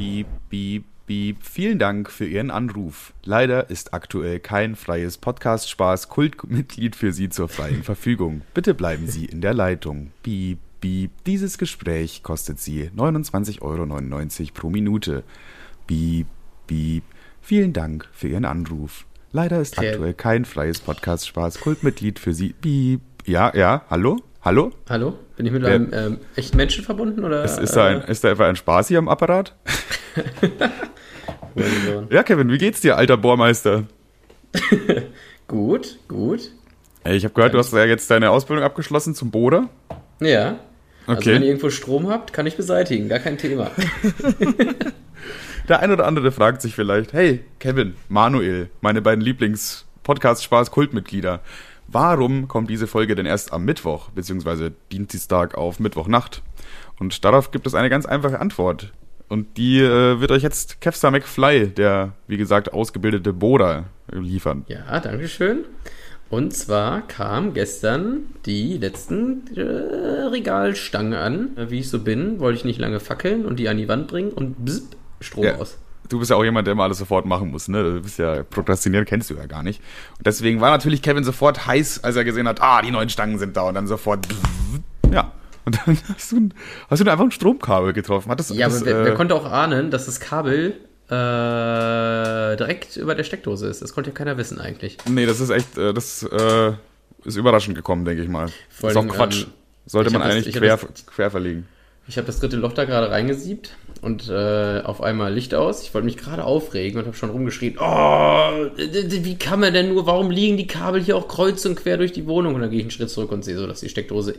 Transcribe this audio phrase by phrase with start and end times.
[0.00, 1.36] Piep, piep, piep.
[1.42, 3.12] Vielen Dank für Ihren Anruf.
[3.22, 8.40] Leider ist aktuell kein freies Podcast-Spaß-Kultmitglied für Sie zur freien Verfügung.
[8.54, 10.12] Bitte bleiben Sie in der Leitung.
[10.22, 11.10] Piep, piep.
[11.26, 15.22] Dieses Gespräch kostet Sie 29,99 Euro pro Minute.
[15.86, 16.28] Piep,
[16.66, 17.04] piep.
[17.42, 19.04] Vielen Dank für Ihren Anruf.
[19.32, 19.90] Leider ist Okay.
[19.90, 22.54] aktuell kein freies Podcast-Spaß-Kultmitglied für Sie.
[22.54, 23.02] Piep.
[23.26, 24.16] Ja, ja, hallo?
[24.42, 24.70] Hallo?
[24.88, 25.18] Hallo?
[25.36, 27.24] Bin ich mit Wer- einem ähm, echten Menschen verbunden?
[27.24, 29.54] Oder, Ist, ist, da ein, ist da etwa ein Spaß hier am Apparat?
[30.16, 30.22] äh,
[32.14, 33.84] Ja, Kevin, wie geht's dir, alter Bohrmeister?
[35.46, 36.50] gut, gut.
[37.04, 39.68] Ey, ich habe gehört, du hast ja jetzt deine Ausbildung abgeschlossen zum Bohrer.
[40.20, 40.56] Ja.
[41.06, 41.34] Also Okay.
[41.34, 43.70] wenn ihr irgendwo Strom habt, kann ich beseitigen, gar kein Thema.
[45.68, 51.40] Der ein oder andere fragt sich vielleicht, hey, Kevin, Manuel, meine beiden Lieblings-Podcast-Spaß-Kultmitglieder,
[51.92, 56.42] warum kommt diese Folge denn erst am Mittwoch, beziehungsweise Dienstag auf Mittwochnacht?
[56.98, 58.92] Und darauf gibt es eine ganz einfache Antwort.
[59.28, 64.64] Und die äh, wird euch jetzt Kevstar McFly, der, wie gesagt, ausgebildete Bohrer, liefern.
[64.66, 65.64] Ja, dankeschön.
[66.30, 71.50] Und zwar kam gestern die letzten äh, Regalstangen an.
[71.68, 74.30] Wie ich so bin, wollte ich nicht lange fackeln und die an die Wand bringen
[74.32, 74.82] und bzz,
[75.20, 75.56] Strom Ja.
[75.56, 75.76] aus.
[76.10, 77.82] Du bist ja auch jemand, der immer alles sofort machen muss, ne?
[77.82, 79.80] Du bist ja, prokrastinieren kennst du ja gar nicht.
[80.18, 83.38] Und deswegen war natürlich Kevin sofort heiß, als er gesehen hat, ah, die neuen Stangen
[83.38, 84.26] sind da und dann sofort,
[85.12, 85.32] ja.
[85.64, 86.48] Und dann hast du,
[86.90, 88.30] hast du einfach ein Stromkabel getroffen.
[88.30, 90.74] Hat das, Ja, das, aber wer, äh, wer konnte auch ahnen, dass das Kabel
[91.08, 93.82] äh, direkt über der Steckdose ist?
[93.82, 94.98] Das konnte ja keiner wissen eigentlich.
[95.08, 96.72] Nee, das ist echt, äh, das äh,
[97.24, 98.48] ist überraschend gekommen, denke ich mal.
[98.68, 99.42] Vor ist auch Quatsch.
[99.44, 99.52] ähm,
[99.86, 101.66] Sollte man eigentlich quer, das- quer verlegen.
[102.10, 105.84] Ich habe das dritte Loch da gerade reingesiebt und äh, auf einmal Licht aus.
[105.84, 107.84] Ich wollte mich gerade aufregen und habe schon rumgeschrien, oh,
[108.76, 112.10] wie kann man denn nur, warum liegen die Kabel hier auch kreuz und quer durch
[112.10, 112.56] die Wohnung?
[112.56, 114.34] Und dann gehe ich einen Schritt zurück und sehe so, dass die Steckdose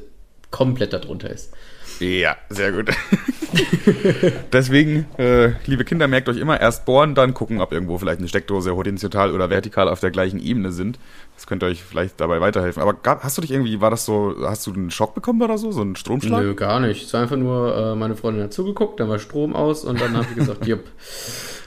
[0.51, 1.53] komplett darunter ist.
[2.01, 2.89] Ja, sehr gut.
[4.53, 8.27] Deswegen, äh, liebe Kinder, merkt euch immer, erst bohren, dann gucken, ob irgendwo vielleicht eine
[8.27, 10.97] Steckdose horizontal oder vertikal auf der gleichen Ebene sind.
[11.35, 12.81] Das könnte euch vielleicht dabei weiterhelfen.
[12.81, 15.59] Aber gab, hast du dich irgendwie, war das so, hast du einen Schock bekommen oder
[15.59, 16.41] so, so einen Stromschlag?
[16.41, 17.03] Nö, gar nicht.
[17.05, 20.17] Es war einfach nur, äh, meine Freundin hat zugeguckt, dann war Strom aus und dann
[20.17, 20.85] habe ich gesagt, jupp,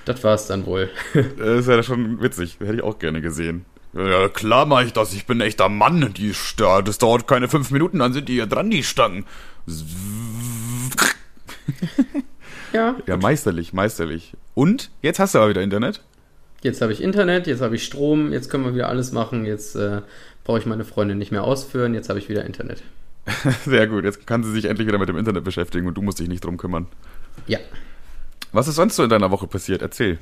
[0.05, 0.91] das war's dann wohl.
[1.39, 3.66] Das ist ja schon witzig, hätte ich auch gerne gesehen.
[3.97, 6.12] Ja, klar mache ich das, ich bin ein echter Mann.
[6.15, 9.25] Die, Sta- das dauert keine fünf Minuten, dann sind die hier dran, die Stangen.
[12.72, 14.34] Ja, Ja, meisterlich, meisterlich.
[14.54, 16.03] Und, jetzt hast du aber wieder Internet.
[16.62, 19.77] jetzt habe ich Internet, jetzt habe ich Strom, jetzt können wir wieder alles machen, jetzt
[19.77, 20.00] äh,
[20.44, 22.83] brauche ich meine Freundin nicht mehr ausführen, jetzt habe ich wieder Internet.
[23.65, 26.19] Sehr gut, jetzt kann sie sich endlich wieder mit dem Internet beschäftigen und du musst
[26.19, 26.87] dich nicht drum kümmern.
[27.47, 27.59] Ja.
[28.53, 29.83] Was ist sonst so in deiner Woche passiert?
[29.83, 30.19] Erzähl.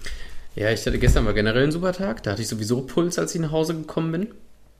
[0.54, 2.22] Ja, ich hatte gestern war generell ein super Tag.
[2.22, 4.28] Da hatte ich sowieso Puls, als ich nach Hause gekommen bin.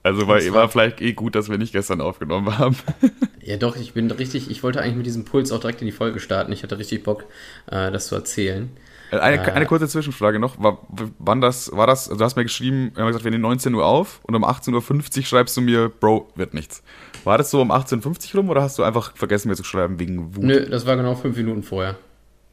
[0.02, 2.76] Also war, war vielleicht eh gut, dass wir nicht gestern aufgenommen haben.
[3.44, 5.92] Ja, doch, ich bin richtig, ich wollte eigentlich mit diesem Puls auch direkt in die
[5.92, 6.52] Folge starten.
[6.52, 7.24] Ich hatte richtig Bock,
[7.66, 8.70] äh, das zu erzählen.
[9.10, 9.50] Eine, Äh.
[9.50, 10.62] eine kurze Zwischenfrage noch.
[10.62, 10.78] War,
[11.18, 13.74] wann das, war das, also du hast mir geschrieben, wir haben gesagt, wir nehmen 19
[13.74, 16.84] Uhr auf und um 18.50 Uhr schreibst du mir, Bro, wird nichts.
[17.24, 19.98] War das so um 18.50 Uhr rum oder hast du einfach vergessen, mir zu schreiben
[19.98, 20.44] wegen Wut?
[20.44, 21.96] Nö, das war genau fünf Minuten vorher.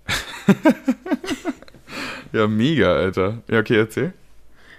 [2.31, 3.41] Ja, mega, Alter.
[3.49, 4.13] Ja, okay, erzähl.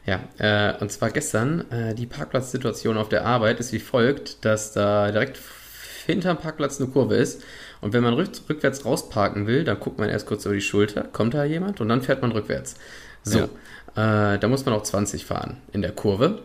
[0.06, 4.72] Ja, äh, und zwar gestern, äh, die Parkplatzsituation auf der Arbeit ist wie folgt, dass
[4.72, 5.38] da direkt
[6.06, 7.42] hinterm Parkplatz eine Kurve ist.
[7.80, 11.04] Und wenn man rück rückwärts rausparken will, dann guckt man erst kurz über die Schulter,
[11.04, 12.74] kommt da jemand und dann fährt man rückwärts.
[13.22, 16.42] So, äh, da muss man auch 20 fahren in der Kurve,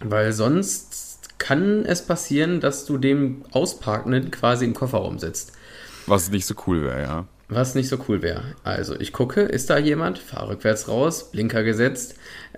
[0.00, 5.52] weil sonst kann es passieren, dass du dem Ausparkenden quasi im Kofferraum sitzt.
[6.06, 7.26] Was nicht so cool wäre, ja.
[7.50, 8.42] Was nicht so cool wäre.
[8.62, 10.18] Also, ich gucke, ist da jemand?
[10.18, 12.14] Fahre rückwärts raus, Blinker gesetzt.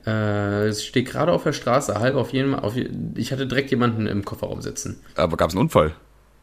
[0.07, 2.75] Äh, es steht gerade auf der Straße, halb auf jeden auf,
[3.17, 5.01] Ich hatte direkt jemanden im Kofferraum sitzen.
[5.17, 5.95] Aber gab es einen Unfall?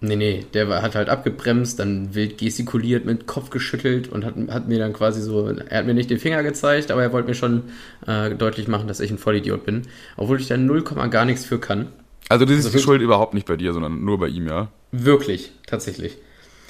[0.01, 4.35] Nee, nee, der war, hat halt abgebremst, dann wild gestikuliert, mit Kopf geschüttelt und hat,
[4.49, 5.47] hat mir dann quasi so.
[5.49, 7.63] Er hat mir nicht den Finger gezeigt, aber er wollte mir schon
[8.07, 9.83] äh, deutlich machen, dass ich ein Vollidiot bin.
[10.15, 11.87] Obwohl ich da 0, gar nichts für kann.
[12.29, 14.69] Also das ist Also die Schuld überhaupt nicht bei dir, sondern nur bei ihm, ja.
[14.91, 16.17] Wirklich, tatsächlich.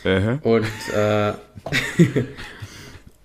[0.03, 0.65] Äh, Und,
[0.95, 1.33] äh,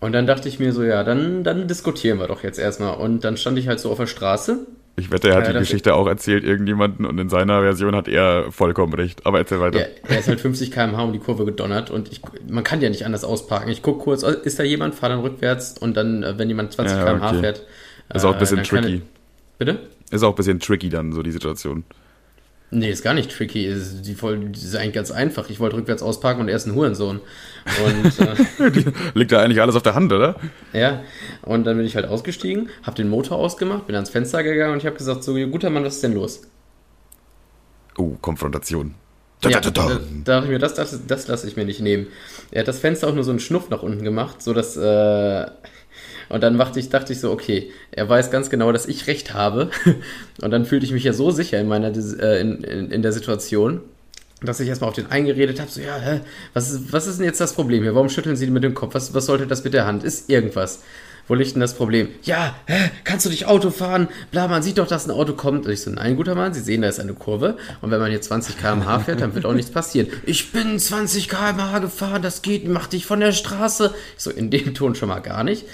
[0.00, 2.97] und dann dachte ich mir so, ja, dann, dann diskutieren wir doch jetzt erstmal.
[2.97, 4.66] Und dann stand ich halt so auf der Straße.
[4.97, 8.09] ich wette, er hat Ja, die Geschichte auch erzählt irgendjemanden und in seiner Version hat
[8.09, 9.24] er vollkommen recht.
[9.26, 9.78] Aber erzähl weiter.
[9.80, 12.91] Er, er ist halt 50 km/h um die Kurve gedonnert und ich, man kann ja
[12.91, 13.70] nicht anders ausparken.
[13.70, 16.97] Ich gucke kurz, ist da jemand, fahre dann rückwärts und dann, äh, wenn jemand 20
[16.98, 17.41] Ja, km/h okay.
[17.41, 17.62] fährt.
[18.12, 18.97] Ist auch ein bisschen kann tricky.
[18.97, 19.00] er-
[19.59, 19.78] Bitte?
[20.10, 21.84] Ist auch ein bisschen tricky dann, so die Situation.
[22.71, 23.66] Nee, ist gar nicht tricky.
[23.66, 25.49] Ist, die, voll, die ist eigentlich ganz einfach.
[25.49, 27.21] Ich wollte rückwärts ausparken und er ist ein Hurensohn.
[27.84, 28.83] Und äh,
[29.15, 30.37] Liegt da eigentlich alles auf der Hand, oder?
[30.72, 31.03] Ja,
[31.43, 34.78] und dann bin ich halt ausgestiegen, habe den Motor ausgemacht, bin ans Fenster gegangen und
[34.78, 36.43] ich habe gesagt, so, guter Mann, was ist denn los?
[37.97, 38.95] Oh, Konfrontation.
[39.45, 42.07] Ja, da, da dachte ich mir, das, das, das lasse ich mir nicht nehmen.
[42.51, 44.77] Er hat das Fenster auch nur so einen Schnuff nach unten gemacht, so dass.
[44.77, 45.47] Äh,
[46.34, 49.34] und dann dachte ich, dachte ich so, okay, er weiß ganz genau, dass ich recht
[49.34, 49.71] habe.
[50.42, 53.13] Und dann fühlte ich mich ja so sicher in meiner äh, in, in, in der
[53.13, 53.81] Situation,
[54.42, 56.22] dass ich erstmal auf den eingeredet habe, so, ja, hä,
[56.53, 57.95] was ist, was ist denn jetzt das Problem hier?
[57.95, 58.95] Warum schütteln Sie mit dem Kopf?
[58.95, 60.03] Was, was sollte das mit der Hand?
[60.03, 60.83] Ist irgendwas?
[61.26, 62.09] Wo liegt denn das Problem?
[62.22, 64.09] Ja, hä, kannst du dich Auto fahren?
[64.30, 65.65] Bla, man sieht doch, dass ein Auto kommt.
[65.65, 67.56] Und ich so, nein, guter Mann, Sie sehen, da ist eine Kurve.
[67.80, 70.09] Und wenn man hier 20 km/h fährt, dann wird auch nichts passieren.
[70.26, 73.94] Ich bin 20 km/h gefahren, das geht, mach dich von der Straße.
[74.16, 75.65] Ich so, in dem Ton schon mal gar nicht.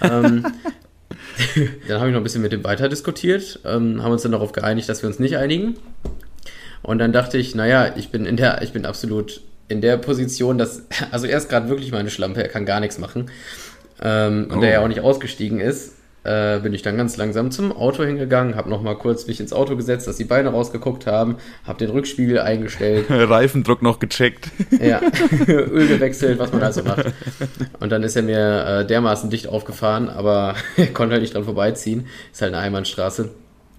[0.00, 0.46] ähm,
[1.88, 4.52] dann habe ich noch ein bisschen mit dem weiter diskutiert, ähm, haben uns dann darauf
[4.52, 5.74] geeinigt, dass wir uns nicht einigen.
[6.82, 10.56] Und dann dachte ich, naja, ich bin in der, ich bin absolut in der Position,
[10.56, 13.28] dass, also er ist gerade wirklich meine Schlampe, er kann gar nichts machen
[14.00, 14.84] ähm, und der ja oh.
[14.84, 18.96] auch nicht ausgestiegen ist, äh, bin ich dann ganz langsam zum Auto hingegangen, habe nochmal
[18.96, 23.06] kurz mich ins Auto gesetzt, dass die Beine rausgeguckt haben, habe den Rückspiegel eingestellt.
[23.10, 24.50] Reifendruck noch gecheckt.
[24.80, 25.00] Ja,
[25.46, 27.06] Öl gewechselt, was man also macht.
[27.80, 31.44] Und dann ist er mir äh, dermaßen dicht aufgefahren, aber er konnte halt nicht dran
[31.44, 32.06] vorbeiziehen.
[32.32, 33.30] Ist halt eine Einbahnstraße.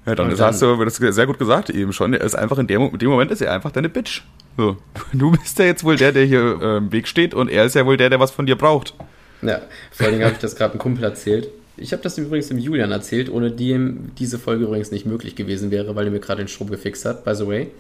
[0.06, 2.14] Ja, dann, dann hast du das sehr gut gesagt eben schon.
[2.14, 4.22] Er ist einfach in dem, in dem Moment ist er einfach deine Bitch.
[4.58, 4.78] So.
[5.14, 7.76] Du bist ja jetzt wohl der, der hier äh, im Weg steht und er ist
[7.76, 8.94] ja wohl der, der was von dir braucht.
[9.42, 9.62] Ja,
[9.92, 11.50] vor allen Dingen habe ich das gerade einem Kumpel erzählt.
[11.78, 15.72] Ich habe das übrigens dem Julian erzählt, ohne dem diese Folge übrigens nicht möglich gewesen
[15.72, 17.72] wäre, weil er mir gerade den Strom gefixt hat, by the way.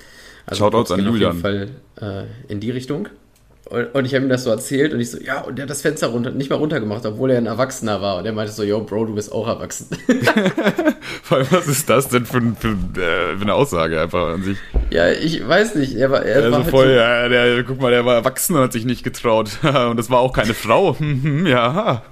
[0.45, 1.31] Also Shoutouts an Julian.
[1.31, 1.69] Auf jeden
[1.99, 3.09] Fall äh, in die Richtung.
[3.71, 5.69] Und, und ich habe ihm das so erzählt und ich so, ja, und der hat
[5.69, 8.17] das Fenster runter, nicht mal runtergemacht, obwohl er ein Erwachsener war.
[8.17, 9.87] Und er meinte so, yo, Bro, du bist auch erwachsen.
[11.23, 14.57] Vor allem, was ist das denn für, für, äh, für, eine Aussage einfach an sich?
[14.89, 15.95] Ja, ich weiß nicht.
[15.95, 18.57] Er war, er also war halt voll, so ja, der, guck mal, der war erwachsen
[18.57, 19.51] und hat sich nicht getraut.
[19.63, 20.97] und das war auch keine Frau.
[21.45, 22.03] ja.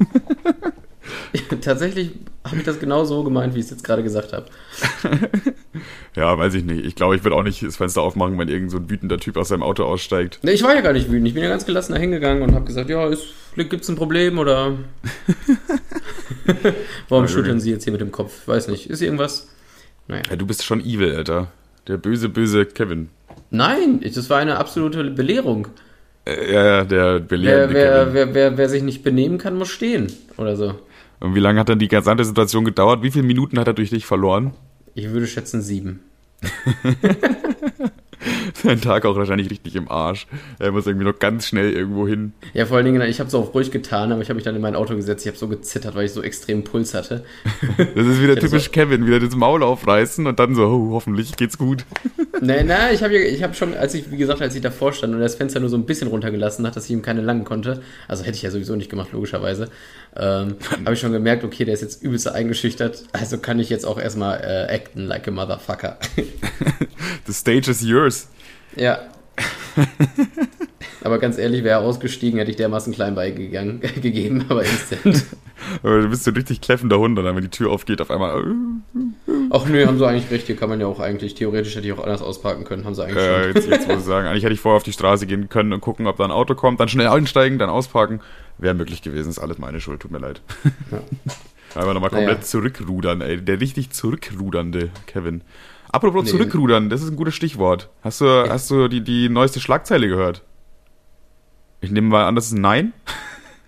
[1.62, 2.12] Tatsächlich
[2.44, 4.46] habe ich das genau so gemeint, wie ich es jetzt gerade gesagt habe.
[6.16, 6.86] ja, weiß ich nicht.
[6.86, 9.38] Ich glaube, ich würde auch nicht das Fenster aufmachen, wenn irgend so ein wütender Typ
[9.38, 10.40] aus seinem Auto aussteigt.
[10.42, 11.28] Nee, ich war ja gar nicht wütend.
[11.28, 13.10] Ich bin ja ganz gelassen da hingegangen und habe gesagt, ja,
[13.56, 14.78] gibt es ein Problem oder...
[17.10, 18.48] Warum ja, schütteln Sie jetzt hier mit dem Kopf?
[18.48, 18.90] Weiß nicht.
[18.90, 19.50] Ist irgendwas?
[20.08, 20.24] Naja.
[20.30, 21.52] Ja, du bist schon evil, Alter.
[21.88, 23.10] Der böse, böse Kevin.
[23.52, 25.68] Nein, das war eine absolute Belehrung.
[26.26, 30.12] Äh, ja, der belehrende wer, wer, wer, wer, wer sich nicht benehmen kann, muss stehen.
[30.38, 30.76] Oder so.
[31.20, 33.04] Und wie lange hat dann die gesamte Situation gedauert?
[33.04, 34.54] Wie viele Minuten hat er durch dich verloren?
[34.96, 36.02] Ich würde schätzen sieben.
[38.64, 40.28] Sein Tag auch wahrscheinlich richtig im Arsch.
[40.60, 42.34] Er muss irgendwie noch ganz schnell irgendwo hin.
[42.54, 44.56] Ja, vor allen Dingen, ich habe es auch ruhig getan, aber ich habe mich dann
[44.56, 45.26] in mein Auto gesetzt.
[45.26, 47.24] Ich habe so gezittert, weil ich so extrem Puls hatte.
[47.96, 51.36] Das ist wieder typisch so Kevin, wieder das Maul aufreißen und dann so, oh, hoffentlich
[51.38, 51.86] geht's gut.
[52.42, 55.14] Nein, nein, ich habe ich hab schon, als ich, wie gesagt, als ich davor stand
[55.14, 57.82] und das Fenster nur so ein bisschen runtergelassen hat, dass ich ihm keine langen konnte,
[58.08, 59.70] also hätte ich ja sowieso nicht gemacht, logischerweise,
[60.16, 60.56] ähm,
[60.86, 64.00] habe ich schon gemerkt, okay, der ist jetzt übelst eingeschüchtert, also kann ich jetzt auch
[64.00, 65.98] erstmal äh, acten like a motherfucker.
[67.26, 68.09] The stage is yours.
[68.80, 69.00] Ja.
[71.04, 75.26] aber ganz ehrlich, wäre er ausgestiegen, hätte ich dermaßen klein beigegangen, gegeben, aber instant.
[75.84, 78.10] Aber du bist so ein richtig kläffender Hund und dann, wenn die Tür aufgeht, auf
[78.10, 78.44] einmal.
[79.50, 80.48] Ach nö, haben sie eigentlich recht.
[80.48, 83.04] Hier kann man ja auch eigentlich, theoretisch hätte ich auch anders ausparken können, haben sie
[83.04, 83.54] eigentlich äh, schon.
[83.56, 85.82] Jetzt, jetzt muss ich sagen, eigentlich hätte ich vorher auf die Straße gehen können und
[85.82, 88.22] gucken, ob da ein Auto kommt, dann schnell einsteigen, dann ausparken.
[88.58, 90.42] Wäre möglich gewesen, ist alles meine Schuld, tut mir leid.
[90.92, 91.02] Ja.
[91.76, 92.42] Aber nochmal komplett naja.
[92.42, 93.42] zurückrudern, ey.
[93.42, 95.42] Der richtig zurückrudernde Kevin.
[95.92, 96.30] Apropos nee.
[96.30, 97.90] zurückrudern, das ist ein gutes Stichwort.
[98.04, 98.50] Hast du, ja.
[98.50, 100.44] hast du die, die neueste Schlagzeile gehört?
[101.82, 102.94] Ich nehme mal an, das ist ein Nein.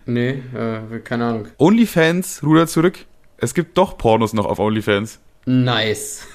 [0.07, 1.47] Nee, äh, keine Ahnung.
[1.59, 3.05] OnlyFans rudert zurück.
[3.37, 5.19] Es gibt doch Pornos noch auf OnlyFans.
[5.45, 6.27] Nice.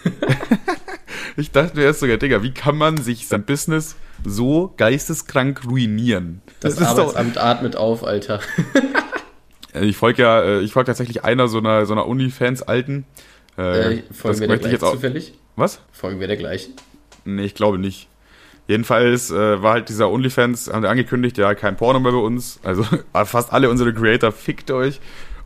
[1.37, 6.43] ich dachte mir erst sogar, Digga, wie kann man sich sein Business so geisteskrank ruinieren?
[6.61, 7.43] Das, das Arbeitsamt doch...
[7.43, 8.41] atmet auf, Alter.
[9.81, 13.05] ich folge ja, äh, ich folge tatsächlich einer so einer, so einer OnlyFans-Alten.
[13.59, 15.35] Äh, äh, folgen wir der gleich zufällig?
[15.57, 15.81] Was?
[15.91, 16.69] Folgen wir der gleich?
[17.25, 18.09] Nee, ich glaube nicht.
[18.69, 22.61] Jedenfalls äh, war halt dieser OnlyFans, haben wir angekündigt, ja, kein Porno mehr bei uns.
[22.63, 22.85] Also
[23.25, 25.01] fast alle unsere Creator fickt euch.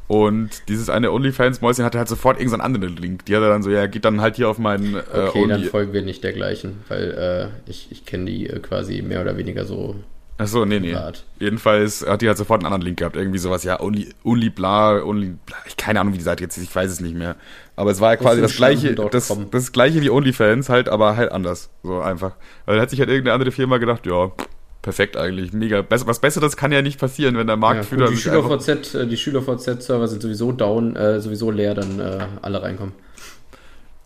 [0.09, 3.27] Und dieses eine OnlyFans-Mäuschen hatte halt sofort irgendeinen anderen Link.
[3.27, 4.97] Die hat er dann so, ja, geht dann halt hier auf meinen.
[4.97, 8.49] Äh, okay, Only dann folgen wir nicht der gleichen, weil äh, ich, ich kenne die
[8.49, 9.95] äh, quasi mehr oder weniger so
[10.41, 10.95] Achso, nee, nee.
[10.95, 11.27] Art.
[11.39, 13.15] Jedenfalls hat die halt sofort einen anderen Link gehabt.
[13.15, 15.57] Irgendwie sowas, ja, only, only bla, only bla.
[15.67, 17.37] Ich keine Ahnung, wie die Seite jetzt ist, ich weiß es nicht mehr.
[17.77, 21.31] Aber es war ja quasi das gleiche, das, das gleiche wie OnlyFans, halt, aber halt
[21.31, 21.69] anders.
[21.83, 22.37] So einfach.
[22.65, 24.33] Weil da hat sich halt irgendeine andere Firma gedacht, ja,
[24.81, 25.85] perfekt eigentlich, mega.
[25.91, 30.09] Was Besseres kann ja nicht passieren, wenn der Marktführer ja, die SchülerVZ, äh, die SchülerVZ-Server
[30.09, 32.95] sind sowieso down, äh, sowieso leer, dann äh, alle reinkommen.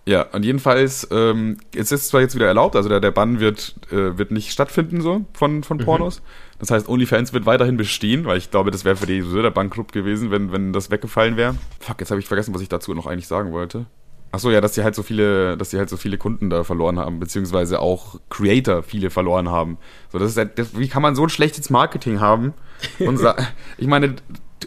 [0.07, 3.75] Ja, und jedenfalls, ähm, es ist zwar jetzt wieder erlaubt, also der, der Bann wird,
[3.91, 5.85] äh, wird nicht stattfinden so von, von mhm.
[5.85, 6.21] Pornos.
[6.21, 6.25] Mhm.
[6.59, 9.51] Das heißt, OnlyFans wird weiterhin bestehen, weil ich glaube, das wäre für die so der
[9.51, 11.57] Bankrupt gewesen, wenn, wenn das weggefallen wäre.
[11.81, 13.87] Fuck, jetzt habe ich vergessen, was ich dazu noch eigentlich sagen wollte.
[14.31, 16.65] Ach so, ja, dass sie halt so viele, dass sie halt so viele Kunden da
[16.65, 19.79] verloren haben, beziehungsweise auch Creator viele verloren haben.
[20.11, 22.53] So, das ist halt, das, wie kann man so ein schlechtes Marketing haben?
[22.99, 23.21] Und
[23.79, 24.17] ich meine,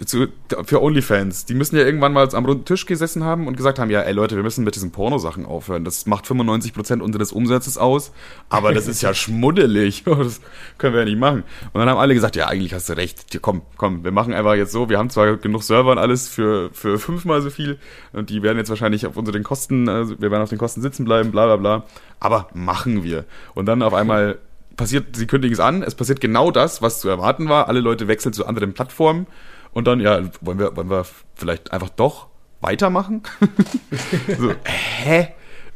[0.06, 0.27] zu,
[0.66, 1.46] für OnlyFans.
[1.46, 4.13] Die müssen ja irgendwann mal am runden Tisch gesessen haben und gesagt haben, ja, ey
[4.13, 5.86] Leute, wir müssen mit diesen Pornosachen aufhören.
[5.86, 8.12] Das macht 95% unseres Umsatzes aus,
[8.50, 10.04] aber das ist ja schmuddelig.
[10.27, 10.42] Das
[10.77, 11.44] können wir ja nicht machen.
[11.74, 13.39] Und dann haben alle gesagt, ja, eigentlich hast du recht.
[13.42, 14.89] Komm, komm, wir machen einfach jetzt so.
[14.89, 17.77] Wir haben zwar genug Server und alles für, für fünfmal so viel
[18.13, 21.06] und die werden jetzt wahrscheinlich auf unseren Kosten, also wir werden auf den Kosten sitzen
[21.06, 21.86] bleiben, bla bla bla.
[22.20, 23.25] Aber machen wir.
[23.54, 24.39] Und dann auf einmal
[24.77, 27.68] passiert, sie kündigen es an, es passiert genau das, was zu erwarten war.
[27.68, 29.27] Alle Leute wechseln zu anderen Plattformen
[29.72, 31.06] und dann, ja, wollen wir, wollen wir
[31.36, 32.28] vielleicht einfach doch
[32.62, 33.24] weitermachen?
[34.40, 35.30] so, hä?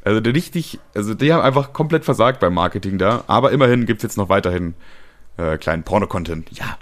[0.04, 4.04] Also richtig, also die haben einfach komplett versagt beim Marketing da, aber immerhin gibt es
[4.04, 4.74] jetzt noch weiterhin
[5.38, 6.50] äh, kleinen Porno-Content.
[6.52, 6.78] Ja.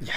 [0.00, 0.14] Ja.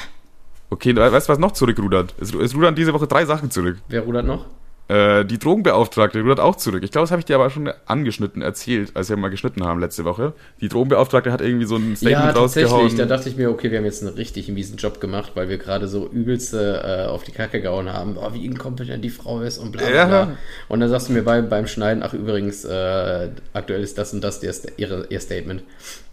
[0.69, 2.15] Okay, weißt du, was noch zurückrudert?
[2.19, 3.77] Es, es rudern diese Woche drei Sachen zurück.
[3.87, 4.45] Wer rudert noch?
[4.89, 6.81] Äh, die Drogenbeauftragte rudert auch zurück.
[6.83, 9.81] Ich glaube, das habe ich dir aber schon angeschnitten erzählt, als wir mal geschnitten haben
[9.81, 10.33] letzte Woche.
[10.61, 12.95] Die Drogenbeauftragte hat irgendwie so ein Statement ja, rausgehauen.
[12.95, 15.57] Da dachte ich mir, okay, wir haben jetzt einen richtig miesen Job gemacht, weil wir
[15.57, 19.57] gerade so übelste äh, auf die Kacke gehauen haben, oh, wie inkompetent die Frau ist
[19.57, 19.95] und bla bla.
[19.95, 20.37] Ja.
[20.69, 24.23] Und dann sagst du mir beim, beim Schneiden, ach übrigens, äh, aktuell ist das und
[24.23, 25.63] das ihr, ihre, ihr Statement.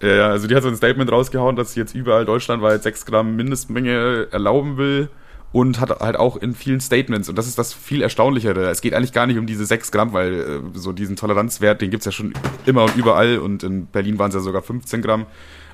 [0.02, 3.06] Ja, ja, also die hat so ein Statement rausgehauen, dass sie jetzt überall deutschlandweit 6
[3.06, 5.10] Gramm Mindestmenge erlauben will
[5.54, 8.92] und hat halt auch in vielen Statements, und das ist das viel Erstaunlichere, es geht
[8.92, 12.10] eigentlich gar nicht um diese 6 Gramm, weil äh, so diesen Toleranzwert, den gibt's ja
[12.10, 12.34] schon
[12.66, 15.26] immer und überall und in Berlin waren es ja sogar 15 Gramm.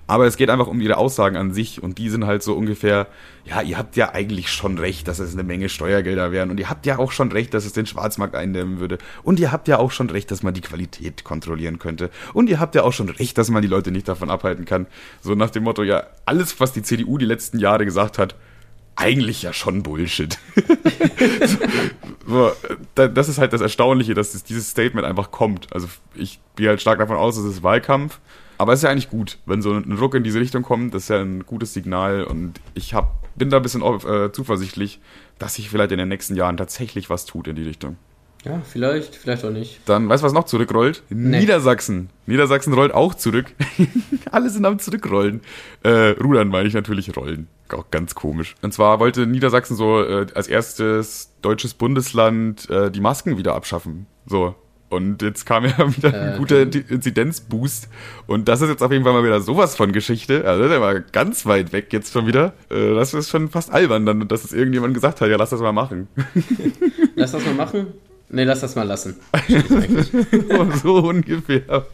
[0.07, 3.07] Aber es geht einfach um ihre Aussagen an sich und die sind halt so ungefähr,
[3.47, 6.69] ja, ihr habt ja eigentlich schon recht, dass es eine Menge Steuergelder wären und ihr
[6.69, 9.79] habt ja auch schon recht, dass es den Schwarzmarkt eindämmen würde und ihr habt ja
[9.79, 13.09] auch schon recht, dass man die Qualität kontrollieren könnte und ihr habt ja auch schon
[13.09, 14.89] recht, dass man die Leute nicht davon abhalten kann.
[15.23, 18.35] So nach dem Motto, ja, alles, was die CDU die letzten Jahre gesagt hat,
[18.97, 20.39] eigentlich ja schon Bullshit.
[22.27, 22.53] so,
[22.95, 25.73] das ist halt das Erstaunliche, dass dieses Statement einfach kommt.
[25.73, 28.21] Also ich gehe halt stark davon aus, es Wahlkampf.
[28.59, 31.05] Aber es ist ja eigentlich gut, wenn so ein Ruck in diese Richtung kommt, das
[31.05, 35.01] ist ja ein gutes Signal und ich hab, bin da ein bisschen äh, zuversichtlich,
[35.39, 37.97] dass sich vielleicht in den nächsten Jahren tatsächlich was tut in die Richtung.
[38.45, 39.81] Ja, vielleicht, vielleicht auch nicht.
[39.85, 41.03] Dann, weißt du, was noch zurückrollt?
[41.11, 41.41] Nee.
[41.41, 42.09] Niedersachsen.
[42.27, 43.47] Niedersachsen rollt auch zurück.
[44.31, 45.43] Alle sind am Zurückrollen.
[45.83, 47.49] Äh, Rudern meine ich natürlich rollen.
[47.69, 48.55] Auch ganz komisch.
[48.63, 54.07] Und zwar wollte Niedersachsen so äh, als erstes deutsches Bundesland äh, die Masken wieder abschaffen.
[54.27, 54.55] So.
[54.89, 57.89] Und jetzt kam ja wieder ein äh, guter Inzidenzboost.
[58.27, 60.47] Und das ist jetzt auf jeden Fall mal wieder sowas von Geschichte.
[60.47, 62.55] Also der war ganz weit weg jetzt schon wieder.
[62.71, 65.61] Äh, das ist schon fast albern, dann, dass es irgendjemand gesagt hat, ja, lass das
[65.61, 66.09] mal machen.
[67.17, 67.89] lass das mal machen?
[68.33, 69.17] Nee, lass das mal lassen.
[70.83, 71.87] so ungefähr.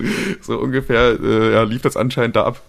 [0.43, 2.61] So ungefähr äh, ja, lief das anscheinend da ab.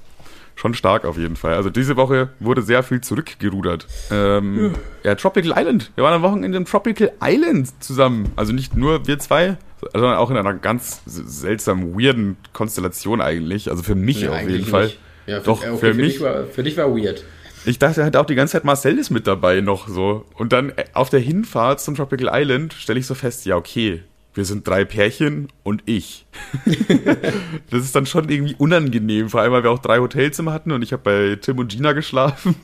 [0.55, 1.53] Schon stark auf jeden Fall.
[1.53, 3.85] Also diese Woche wurde sehr viel zurückgerudert.
[4.09, 5.11] Ähm, ja.
[5.11, 5.91] ja, Tropical Island.
[5.95, 8.31] Wir waren am Wochenende in Tropical Island zusammen.
[8.35, 9.57] Also nicht nur wir zwei,
[9.93, 13.69] sondern auch in einer ganz seltsam weirden Konstellation eigentlich.
[13.69, 14.93] Also für mich ja, auf jeden Fall.
[15.27, 16.21] Ja, für, Doch, okay, für, für, mich.
[16.21, 17.23] War, für dich war weird.
[17.67, 20.25] Ich dachte halt auch die ganze Zeit, Marcel ist mit dabei noch so.
[20.35, 24.03] Und dann äh, auf der Hinfahrt zum Tropical Island stelle ich so fest, ja, okay,
[24.33, 26.25] wir sind drei Pärchen und ich.
[27.69, 30.81] das ist dann schon irgendwie unangenehm, vor allem, weil wir auch drei Hotelzimmer hatten und
[30.81, 32.55] ich habe bei Tim und Gina geschlafen.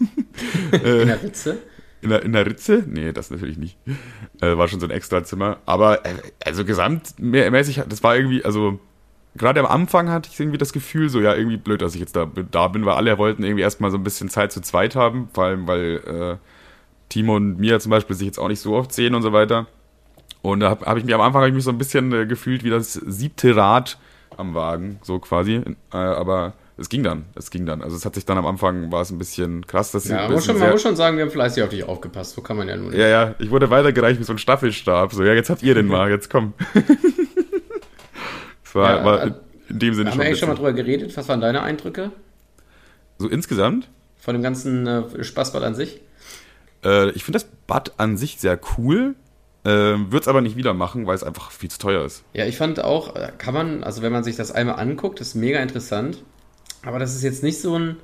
[0.71, 1.57] in der Ritze?
[2.01, 2.85] In der, in der Ritze?
[2.87, 3.77] Nee, das natürlich nicht.
[4.39, 5.57] Äh, war schon so ein extra Zimmer.
[5.65, 6.13] Aber, äh,
[6.45, 8.79] also gesamtmäßig, das war irgendwie, also
[9.35, 12.15] gerade am Anfang hatte ich irgendwie das Gefühl, so ja, irgendwie blöd, dass ich jetzt
[12.15, 15.29] da, da bin, weil alle wollten irgendwie erstmal so ein bisschen Zeit zu zweit haben,
[15.33, 16.37] vor allem weil äh,
[17.09, 19.67] Timo und Mia zum Beispiel sich jetzt auch nicht so oft sehen und so weiter.
[20.41, 22.63] Und da habe hab ich mich am Anfang ich mich so ein bisschen äh, gefühlt
[22.63, 23.97] wie das siebte Rad
[24.37, 25.61] am Wagen, so quasi.
[25.93, 27.81] Äh, aber es ging dann, es ging dann.
[27.81, 30.33] Also es hat sich dann am Anfang war es ein bisschen krass, dass ja, man
[30.33, 32.33] muss, schon, man muss schon sagen, wir haben fleißig auf dich aufgepasst.
[32.33, 32.89] So kann man ja nur.
[32.89, 32.99] Nicht.
[32.99, 35.13] Ja, ja, ich wurde weitergereicht wie so ein Staffelstab.
[35.13, 36.53] So, ja, jetzt habt ihr den mal, jetzt komm.
[38.75, 39.23] war, ja, war
[39.69, 40.11] in dem Sinne haben schon.
[40.11, 41.15] Haben wir eigentlich schon mal drüber geredet?
[41.17, 42.11] Was waren deine Eindrücke?
[43.17, 43.89] So insgesamt?
[44.17, 46.01] Von dem ganzen äh, Spaßbad an sich?
[46.83, 49.15] Äh, ich finde das Bad an sich sehr cool.
[49.65, 52.23] Äh, Würde es aber nicht wieder machen, weil es einfach viel zu teuer ist.
[52.33, 55.35] Ja, ich fand auch, äh, kann man, also wenn man sich das einmal anguckt, ist
[55.35, 56.21] mega interessant.
[56.85, 57.97] Aber das ist jetzt nicht so ein.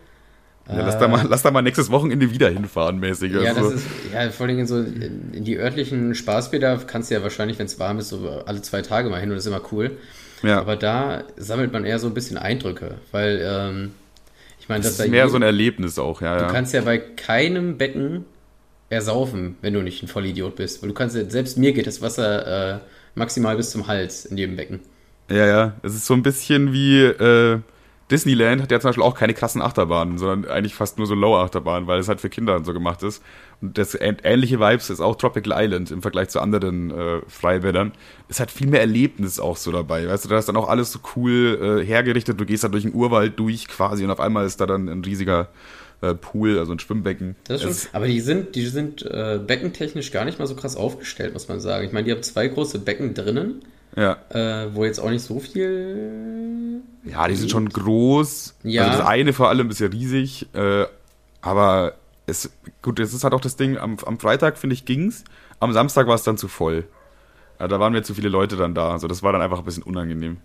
[0.69, 3.33] Ja, lass, da mal, lass da mal nächstes Wochenende wieder hinfahren, mäßig.
[3.33, 3.71] Ja, also.
[3.71, 7.57] das ist, ja, vor allem in so in die örtlichen Spaßbäder kannst du ja wahrscheinlich,
[7.57, 9.97] wenn es warm ist, so alle zwei Tage mal hin und das ist immer cool.
[10.43, 10.59] Ja.
[10.59, 13.91] Aber da sammelt man eher so ein bisschen Eindrücke, weil ähm,
[14.59, 16.37] ich meine, das, das ist mehr so ein Erlebnis auch, ja.
[16.37, 16.51] Du ja.
[16.51, 18.25] kannst ja bei keinem Becken
[18.89, 20.81] ersaufen, wenn du nicht ein Vollidiot bist.
[20.81, 22.79] Weil du kannst ja, selbst mir geht das Wasser äh,
[23.15, 24.79] maximal bis zum Hals in jedem Becken.
[25.29, 25.73] Ja, ja.
[25.83, 27.59] Es ist so ein bisschen wie, äh,
[28.11, 31.87] Disneyland hat ja zum Beispiel auch keine krassen Achterbahnen, sondern eigentlich fast nur so Low-Achterbahnen,
[31.87, 33.23] weil es halt für Kinder so gemacht ist.
[33.61, 37.91] Und das ähnliche Vibes ist auch Tropical Island im Vergleich zu anderen äh, Freibädern.
[38.27, 40.07] Es hat viel mehr Erlebnis auch so dabei.
[40.07, 42.39] Weißt du, da ist dann auch alles so cool äh, hergerichtet.
[42.39, 45.03] Du gehst da durch den Urwald durch quasi und auf einmal ist da dann ein
[45.03, 45.49] riesiger
[46.01, 47.35] äh, Pool, also ein Schwimmbecken.
[47.43, 50.77] Das ist schon, aber die sind, die sind äh, beckentechnisch gar nicht mal so krass
[50.77, 51.85] aufgestellt, muss man sagen.
[51.85, 53.61] Ich meine, die haben zwei große Becken drinnen.
[53.95, 54.17] Ja.
[54.29, 56.81] Äh, wo jetzt auch nicht so viel.
[57.03, 58.55] Ja, die sind schon groß.
[58.63, 58.85] Ja.
[58.85, 60.47] Also das eine vor allem ist ja riesig.
[60.53, 60.85] Äh,
[61.41, 61.93] aber
[62.27, 65.23] es, gut, das ist halt auch das Ding, am, am Freitag, finde ich, ging's.
[65.59, 66.85] Am Samstag war es dann zu voll.
[67.59, 68.91] Ja, da waren mir zu viele Leute dann da.
[68.91, 70.37] Also das war dann einfach ein bisschen unangenehm.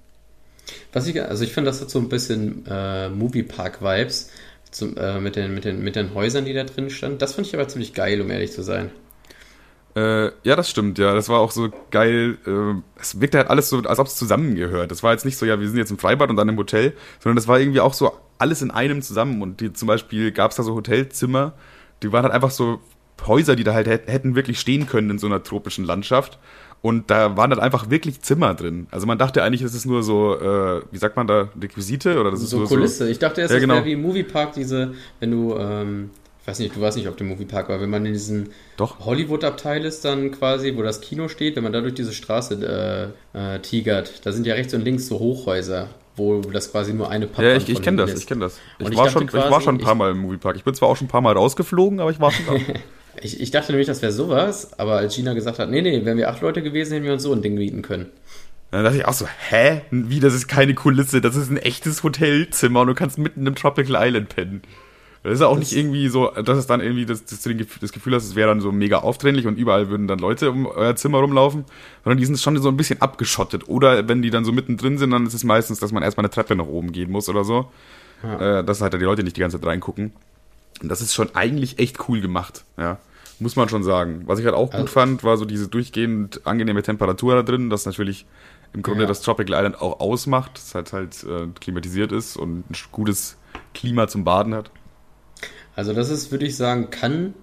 [0.92, 4.30] Was ich, also ich finde, das hat so ein bisschen äh, Moviepark-Vibes
[4.96, 7.18] äh, mit, den, mit, den, mit den Häusern, die da drin standen.
[7.18, 8.90] Das fand ich aber ziemlich geil, um ehrlich zu sein.
[9.96, 11.14] Äh, ja, das stimmt, ja.
[11.14, 12.38] Das war auch so geil.
[12.46, 14.90] Äh, es wirkte halt alles so, als ob es zusammengehört.
[14.90, 16.94] Das war jetzt nicht so, ja, wir sind jetzt im Freibad und dann im Hotel,
[17.20, 19.40] sondern das war irgendwie auch so alles in einem zusammen.
[19.40, 21.52] Und die, zum Beispiel gab es da so Hotelzimmer,
[22.02, 22.80] die waren halt einfach so
[23.26, 26.38] Häuser, die da halt hätten wirklich stehen können in so einer tropischen Landschaft.
[26.82, 28.88] Und da waren dann einfach wirklich Zimmer drin.
[28.90, 32.30] Also man dachte eigentlich, das ist nur so, äh, wie sagt man da, Requisite oder
[32.30, 33.04] das ist so nur Kulisse.
[33.04, 33.74] So, ich dachte erst, Ja, das genau.
[33.76, 36.10] wäre wie im Moviepark, diese, wenn du, ähm,
[36.44, 38.50] ich weiß nicht, du warst nicht auf dem Moviepark, aber wenn man in diesem.
[38.78, 43.54] Hollywood-Abteil ist dann quasi, wo das Kino steht, wenn man da durch diese Straße äh,
[43.54, 47.28] äh, tigert, da sind ja rechts und links so Hochhäuser, wo das quasi nur eine
[47.28, 48.58] Pappe Ja, ich, ich kenne das, ich kenne das.
[48.78, 50.56] Ich, ich war schon, ich war quasi, schon ein paar Mal im Moviepark.
[50.56, 52.52] Ich bin zwar auch schon ein paar Mal rausgeflogen, aber ich war schon da.
[53.22, 56.18] Ich, ich dachte nämlich, das wäre sowas, aber als Gina gesagt hat, nee, nee, wären
[56.18, 58.10] wir acht Leute gewesen, hätten wir uns so ein Ding mieten können.
[58.72, 59.82] Dann dachte ich auch so, hä?
[59.92, 63.54] Wie, das ist keine Kulisse, das ist ein echtes Hotelzimmer und du kannst mitten im
[63.54, 64.62] Tropical Island pennen.
[65.24, 67.40] Das ist ja auch Das- nicht irgendwie so, dass es dann irgendwie das, das,
[67.80, 70.66] das Gefühl hast, es wäre dann so mega aufdringlich und überall würden dann Leute um
[70.66, 71.64] euer Zimmer rumlaufen,
[72.04, 73.66] sondern die sind schon so ein bisschen abgeschottet.
[73.68, 76.30] Oder wenn die dann so mittendrin sind, dann ist es meistens, dass man erstmal eine
[76.30, 77.70] Treppe nach oben gehen muss oder so.
[78.22, 78.60] Ja.
[78.60, 80.12] Äh, dass halt die Leute nicht die ganze Zeit reingucken.
[80.82, 82.98] Und das ist schon eigentlich echt cool gemacht, ja.
[83.40, 84.22] Muss man schon sagen.
[84.26, 87.70] Was ich halt auch Also- gut fand, war so diese durchgehend angenehme Temperatur da drin,
[87.70, 88.26] das natürlich
[88.74, 89.08] im Grunde Ja.
[89.08, 93.36] das Tropical Island auch ausmacht, dass halt halt äh, klimatisiert ist und ein gutes
[93.72, 94.70] Klima zum Baden hat.
[95.76, 97.34] Also das ist, würde ich sagen, kann,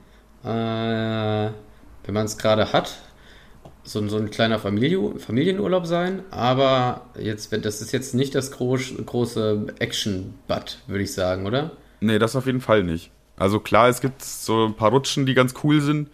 [0.44, 0.48] äh,
[2.04, 2.98] wenn man es gerade hat,
[3.84, 8.52] so, ein- so ein kleiner Familie, Familienurlaub sein, aber jetzt, das ist jetzt nicht das
[8.52, 11.72] groß, große Action-Bad, würde ich sagen, oder?
[12.00, 13.12] Nee, das auf jeden Fall nicht.
[13.38, 16.10] Also klar, es gibt so ein paar Rutschen, die ganz cool sind,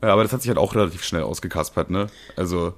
[0.00, 2.06] äh, aber das hat sich halt auch relativ schnell ausgekaspert, ne?
[2.36, 2.74] Also,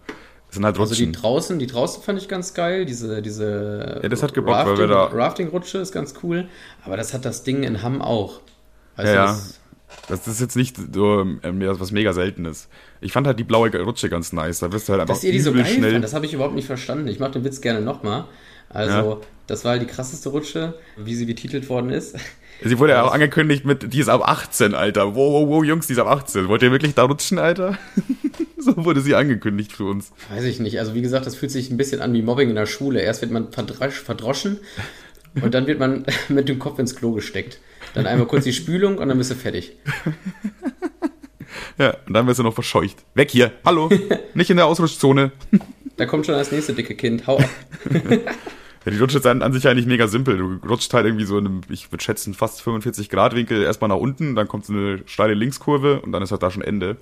[0.49, 1.13] es sind halt Also die Rutschen.
[1.13, 4.87] draußen, die draußen fand ich ganz geil, diese, diese Ja, das hat gebockt, weil wir
[4.89, 6.49] da- Rafting-Rutsche ist ganz cool,
[6.85, 8.41] aber das hat das Ding in Hamm auch.
[8.97, 9.39] Weißt Ja, du, ja.
[10.09, 12.69] das, ist jetzt nicht so äh, mehr- was mega Seltenes.
[13.01, 14.61] Ich fand halt die blaue Rutsche ganz nice.
[14.61, 15.93] Da wirst du halt einfach dass ihr die so geil schnell.
[15.93, 17.09] fand, das habe ich überhaupt nicht verstanden.
[17.09, 18.25] Ich mache den Witz gerne nochmal.
[18.71, 19.17] Also, Ja.
[19.47, 22.17] das war halt die krasseste Rutsche, wie sie betitelt worden ist.
[22.65, 25.17] Sie wurde ja auch angekündigt mit, die ist ab 18, Alter.
[25.17, 26.47] Wow, wow, wow, Jungs, die ist ab 18.
[26.49, 27.77] Wollt ihr wirklich da rutschen, Alter?
[28.57, 30.13] so wurde sie angekündigt für uns.
[30.31, 30.79] Weiß ich nicht.
[30.79, 33.01] Also, wie gesagt, das fühlt sich ein bisschen an wie Mobbing in der Schule.
[33.01, 34.59] Erst wird man verdrosch, verdroschen
[35.41, 37.59] und dann wird man mit dem Kopf ins Klo gesteckt.
[37.95, 39.77] Dann einmal kurz die Spülung und dann bist du fertig.
[41.79, 43.05] Ja, und dann wirst du noch verscheucht.
[43.15, 43.53] Weg hier.
[43.65, 43.91] Hallo.
[44.35, 45.33] Nicht in der Ausrutschzone.
[45.97, 47.27] Da kommt schon das nächste dicke Kind.
[47.27, 47.49] Hau ab.
[48.85, 50.37] Ja, die Rutsche ist an, an sich eigentlich mega simpel.
[50.37, 53.89] Du rutscht halt irgendwie so in einem, ich würde schätzen, fast 45 Grad Winkel erstmal
[53.89, 56.97] nach unten, dann kommt so eine steile Linkskurve und dann ist halt da schon Ende.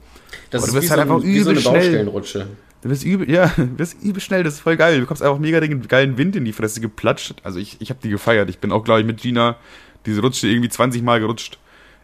[0.51, 2.45] Das Aber ist du wirst wie, halt so, einfach ein, wie so eine übel schnell.
[2.83, 4.97] Du wirst übel, ja, du wirst übel schnell, das ist voll geil.
[4.97, 7.37] Du bekommst einfach mega den geilen Wind in die Fresse geplatscht.
[7.43, 8.51] Also ich, ich habe die gefeiert.
[8.51, 9.57] Ich bin auch, glaube ich, mit Gina
[10.05, 11.59] diese Rutsche irgendwie 20 Mal gerutscht.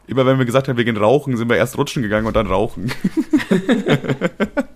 [0.07, 2.47] Immer wenn wir gesagt haben, wir gehen rauchen, sind wir erst rutschen gegangen und dann
[2.47, 2.91] rauchen.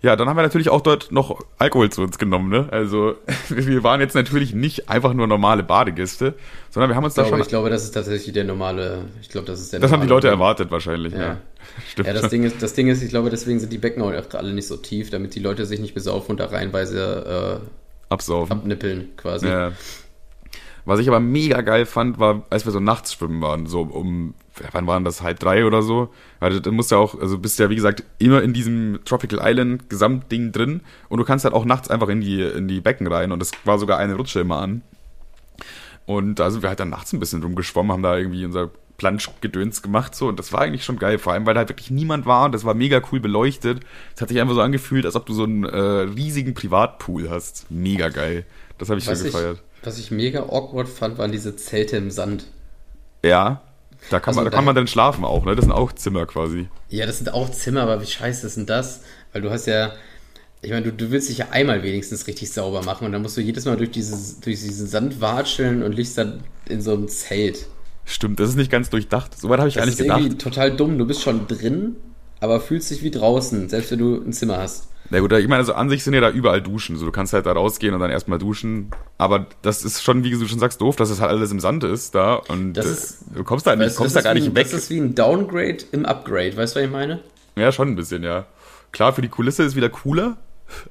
[0.00, 2.68] ja, dann haben wir natürlich auch dort noch Alkohol zu uns genommen, ne?
[2.70, 3.16] Also
[3.48, 6.34] wir waren jetzt natürlich nicht einfach nur normale Badegäste,
[6.70, 7.42] sondern wir haben uns Ich da glaube, schon...
[7.42, 9.04] ich glaube, das ist tatsächlich der normale.
[9.20, 10.34] Ich glaube, das ist der das haben die Leute Weg.
[10.34, 11.20] erwartet wahrscheinlich, ja.
[11.20, 11.36] Ja.
[11.88, 12.30] Stimmt Ja, das schon.
[12.30, 14.76] Ding, ist, das Ding ist, ich glaube, deswegen sind die Becken auch alle nicht so
[14.76, 16.44] tief, damit die Leute sich nicht besaufen und da
[18.08, 18.52] Absaufen.
[18.52, 19.48] äh, abnippeln quasi.
[19.48, 19.72] Ja.
[20.84, 24.34] Was ich aber mega geil fand, war, als wir so nachts schwimmen waren, so um,
[24.72, 26.12] wann waren das, halb drei oder so.
[26.40, 29.88] Also, du musst ja auch, also bist ja wie gesagt immer in diesem Tropical Island
[29.90, 33.32] Gesamtding drin und du kannst halt auch nachts einfach in die, in die Becken rein
[33.32, 34.82] und es war sogar eine Rutsche immer an.
[36.06, 39.80] Und da sind wir halt dann nachts ein bisschen rumgeschwommen, haben da irgendwie unser Planschgedöns
[39.82, 42.26] gemacht so und das war eigentlich schon geil, vor allem weil da halt wirklich niemand
[42.26, 43.80] war und das war mega cool beleuchtet.
[44.14, 47.70] Es hat sich einfach so angefühlt, als ob du so einen äh, riesigen Privatpool hast.
[47.70, 48.44] Mega geil.
[48.76, 49.62] Das habe ich Was so ich, gefeiert.
[49.82, 52.46] was ich mega awkward fand, waren diese Zelte im Sand.
[53.24, 53.62] Ja,
[54.08, 55.54] da kann, Also man, da da- kann man dann schlafen auch, ne?
[55.56, 56.68] Das sind auch Zimmer quasi.
[56.88, 59.02] Ja, das sind auch Zimmer, aber wie scheiße ist denn das?
[59.32, 59.92] Weil du hast ja,
[60.62, 63.36] Ich meine, du, du willst dich ja einmal wenigstens richtig sauber machen und dann musst
[63.36, 67.08] du jedes Mal durch, dieses, durch diesen Sand watscheln und liegst dann in so einem
[67.08, 67.66] Zelt.
[68.04, 69.38] Stimmt, das ist nicht ganz durchdacht.
[69.38, 70.20] Soweit habe ich Das gar ist nicht gedacht.
[70.20, 70.98] irgendwie total dumm.
[70.98, 71.96] Du bist schon drin,
[72.40, 74.88] aber fühlst dich wie draußen, selbst wenn du ein Zimmer hast.
[75.10, 76.96] Na gut, ich meine, also an sich sind ja da überall Duschen.
[76.96, 78.90] So, du kannst halt da rausgehen und dann erstmal duschen.
[79.16, 81.82] Aber das ist schon, wie du schon sagst, doof, dass es halt alles im Sand
[81.84, 82.34] ist da.
[82.34, 84.64] Und Das äh, ist- du kommst da, nicht, kommst das da gar nicht ein- weg.
[84.70, 86.56] Das ist wie ein Downgrade im Upgrade.
[86.56, 87.20] Weißt du, was ich meine?
[87.56, 88.46] Ja, schon ein bisschen, ja.
[88.92, 90.36] Klar, für die Kulisse ist wieder cooler,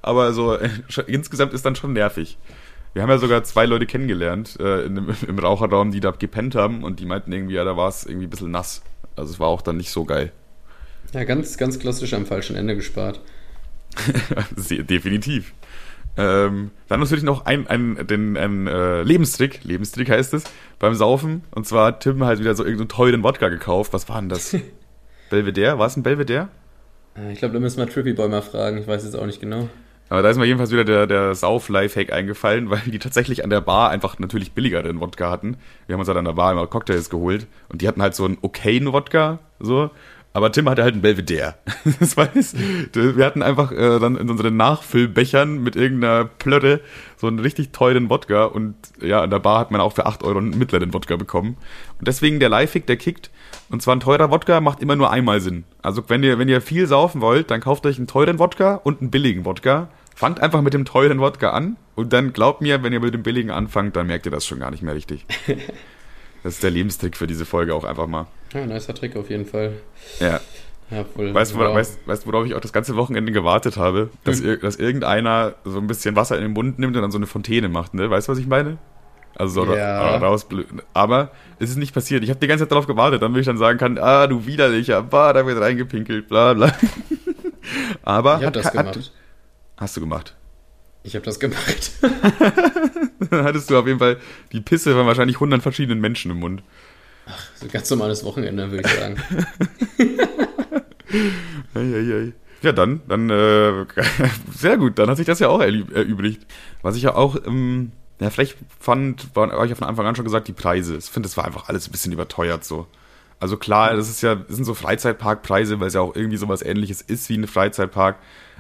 [0.01, 0.69] aber so äh,
[1.07, 2.37] insgesamt ist dann schon nervig.
[2.93, 6.55] Wir haben ja sogar zwei Leute kennengelernt äh, in dem, im Raucherraum, die da gepennt
[6.55, 8.81] haben und die meinten irgendwie, ja, da war es irgendwie ein bisschen nass.
[9.15, 10.31] Also es war auch dann nicht so geil.
[11.13, 13.19] Ja, ganz, ganz klassisch am falschen Ende gespart.
[14.89, 15.53] Definitiv.
[16.17, 20.45] Ähm, dann natürlich noch ein, ein, den, ein äh, Lebenstrick, Lebenstrick heißt es,
[20.79, 21.43] beim Saufen.
[21.51, 23.93] Und zwar hat Tim halt wieder so irgendeinen teuren Wodka gekauft.
[23.93, 24.55] Was war denn das?
[25.29, 25.77] Belvedere?
[25.77, 26.49] War es ein Belvedere?
[27.15, 28.79] Äh, Ich glaube, da müssen wir Trippy Boy mal fragen.
[28.79, 29.69] Ich weiß jetzt auch nicht genau.
[30.09, 33.61] Aber da ist mir jedenfalls wieder der, der Sauf-Lifehack eingefallen, weil die tatsächlich an der
[33.61, 35.57] Bar einfach natürlich billigeren Wodka hatten.
[35.85, 38.25] Wir haben uns halt an der Bar immer Cocktails geholt und die hatten halt so
[38.25, 39.91] einen okayen Wodka, so.
[40.37, 41.55] Aber Tim hatte halt einen Belvedere.
[41.99, 42.53] Das weiß,
[42.93, 46.79] wir hatten einfach äh, dann in unseren Nachfüllbechern mit irgendeiner Plörre
[47.15, 50.23] so einen richtig teuren Wodka und ja, an der Bar hat man auch für 8
[50.23, 51.57] Euro einen mittleren Wodka bekommen.
[51.97, 53.31] Und deswegen der Lifehack, der kickt.
[53.69, 55.63] Und zwar ein teurer Wodka macht immer nur einmal Sinn.
[55.81, 59.01] Also wenn ihr, wenn ihr viel saufen wollt, dann kauft euch einen teuren Wodka und
[59.01, 59.89] einen billigen Wodka.
[60.15, 63.23] Fangt einfach mit dem teuren Wodka an und dann glaubt mir, wenn ihr mit dem
[63.23, 65.25] billigen anfangt, dann merkt ihr das schon gar nicht mehr richtig.
[66.43, 68.27] Das ist der Lebenstrick für diese Folge auch einfach mal.
[68.53, 69.73] Ja, nicer Trick auf jeden Fall.
[70.19, 70.39] Ja.
[70.89, 71.33] Ja, voll.
[71.33, 71.75] Weißt du, wow.
[71.75, 74.09] weißt, worauf ich auch das ganze Wochenende gewartet habe?
[74.23, 77.17] Dass, ir dass irgendeiner so ein bisschen Wasser in den Mund nimmt und dann so
[77.17, 78.09] eine Fontäne macht, ne?
[78.09, 78.77] Weißt du, was ich meine?
[79.35, 80.15] Also so Ja.
[80.15, 80.81] ra rausblöden.
[80.93, 82.23] Aber es ist nicht passiert.
[82.23, 85.03] Ich habe die ganze Zeit darauf gewartet, damit ich dann sagen kann, ah, du widerlicher,
[85.03, 86.71] bah, da wird reingepinkelt, bla bla.
[88.03, 88.95] Aber ich das hat, gemacht.
[88.95, 89.11] Hat,
[89.75, 90.36] hast du gemacht.
[91.07, 91.91] Ich habe das gemacht.
[93.29, 94.17] Dann hattest du auf jeden Fall
[94.51, 96.63] die Pisse von wahrscheinlich 100 verschiedenen Menschen im Mund.
[97.55, 99.17] So ein ganz normales Wochenende, würde ich sagen.
[102.63, 103.85] Ja, dann, dann, äh,
[104.51, 106.45] sehr gut, dann hat sich das ja auch erübrigt.
[106.81, 110.25] Was ich ja auch, ähm, ja, vielleicht fand, war, ich ja von Anfang an schon
[110.25, 110.97] gesagt, die Preise.
[110.97, 112.87] Ich finde, das war einfach alles ein bisschen überteuert so.
[113.39, 116.63] Also klar, das ist ja, das sind so Freizeitparkpreise, weil es ja auch irgendwie sowas
[116.63, 118.17] ähnliches ist wie ein Freizeitpark.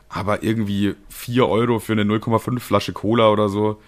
[0.09, 3.79] Aber irgendwie 4 Euro für eine 0,5 Flasche Cola oder so.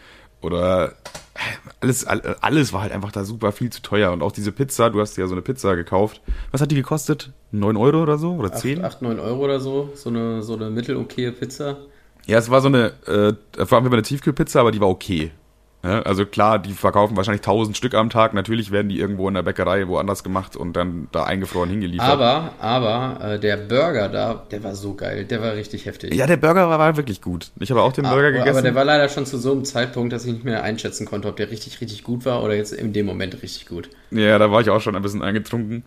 [0.41, 1.39] Oder äh,
[1.81, 4.11] alles, all- alles war halt einfach da super viel zu teuer.
[4.11, 6.21] Und auch diese Pizza, du hast ja so eine Pizza gekauft.
[6.51, 7.31] Was hat die gekostet?
[7.51, 8.33] 9 Euro oder so?
[8.33, 8.83] Oder 10?
[8.83, 9.89] 8, 9 Euro oder so.
[9.95, 11.77] So eine, so eine mittelokaye Pizza.
[12.25, 15.31] Ja, es war so eine, äh, vor allem eine Tiefkühlpizza, aber die war okay.
[15.81, 18.33] Ja, also klar, die verkaufen wahrscheinlich 1000 Stück am Tag.
[18.33, 22.05] Natürlich werden die irgendwo in der Bäckerei woanders gemacht und dann da eingefroren hingeliefert.
[22.05, 25.23] Aber, aber, äh, der Burger da, der war so geil.
[25.23, 26.13] Der war richtig heftig.
[26.13, 27.51] ja, der Burger war, war wirklich gut.
[27.59, 28.49] Ich habe auch den Burger aber, gegessen.
[28.49, 31.29] aber der war leider schon zu so einem Zeitpunkt, dass ich nicht mehr einschätzen konnte,
[31.29, 33.89] ob der richtig, richtig gut war oder jetzt in dem Moment richtig gut.
[34.11, 35.85] ja, da war ich auch schon ein bisschen eingetrunken.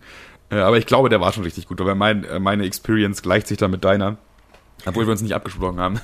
[0.49, 3.47] Äh, aber ich glaube, der war schon richtig gut, weil mein, äh, meine Experience gleicht
[3.47, 4.17] sich da mit deiner.
[4.85, 5.99] Obwohl wir uns nicht abgesprochen haben.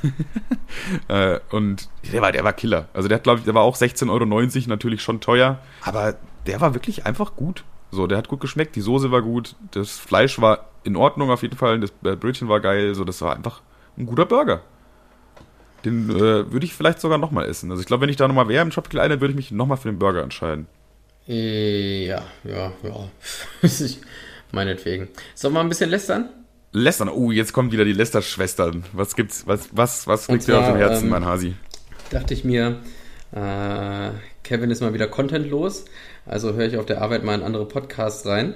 [1.08, 2.88] äh, und der war, der war Killer.
[2.94, 5.60] Also der hat, glaube ich, der war auch 16,90 Euro, natürlich schon teuer.
[5.82, 6.16] Aber
[6.48, 7.64] der war wirklich einfach gut.
[7.92, 11.42] So, der hat gut geschmeckt, die Soße war gut, das Fleisch war in Ordnung auf
[11.42, 13.62] jeden Fall, das äh, Brötchen war geil, so, das war einfach
[13.98, 14.62] ein guter Burger.
[15.86, 17.72] Den äh, würde ich vielleicht sogar nochmal essen.
[17.72, 19.78] Also ich glaube, wenn ich da nochmal wäre im Tropical Island, würde ich mich nochmal
[19.78, 20.68] für den Burger entscheiden.
[21.28, 23.10] Äh, ja, ja, ja.
[24.52, 25.08] Meinetwegen.
[25.36, 26.30] Sollen wir ein bisschen lästern?
[26.72, 28.84] Lästern, oh, jetzt kommen wieder die Lästerschwestern.
[28.94, 31.56] Was gibt's, was, was, was Und liegt dir auf dem zwar, Herzen, ähm, mein Hasi?
[32.12, 32.78] Dachte ich mir,
[33.32, 34.12] äh,
[34.44, 35.86] Kevin ist mal wieder contentlos,
[36.26, 38.54] also höre ich auf der Arbeit mal in andere Podcasts rein.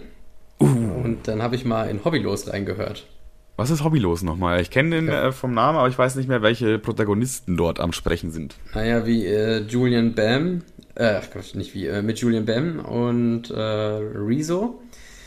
[0.60, 0.66] Uh.
[0.66, 3.08] Und dann habe ich mal in Hobbylos reingehört.
[3.56, 4.62] Was ist hobbylos nochmal?
[4.62, 5.28] Ich kenne den Ja.
[5.28, 8.56] äh, vom Namen, aber ich weiß nicht mehr, welche Protagonisten dort am Sprechen sind.
[8.74, 10.64] Naja, wie äh, Julian Bam,
[10.96, 14.82] äh, Gott, nicht wie, äh, mit Julian Bam und äh, Rezo.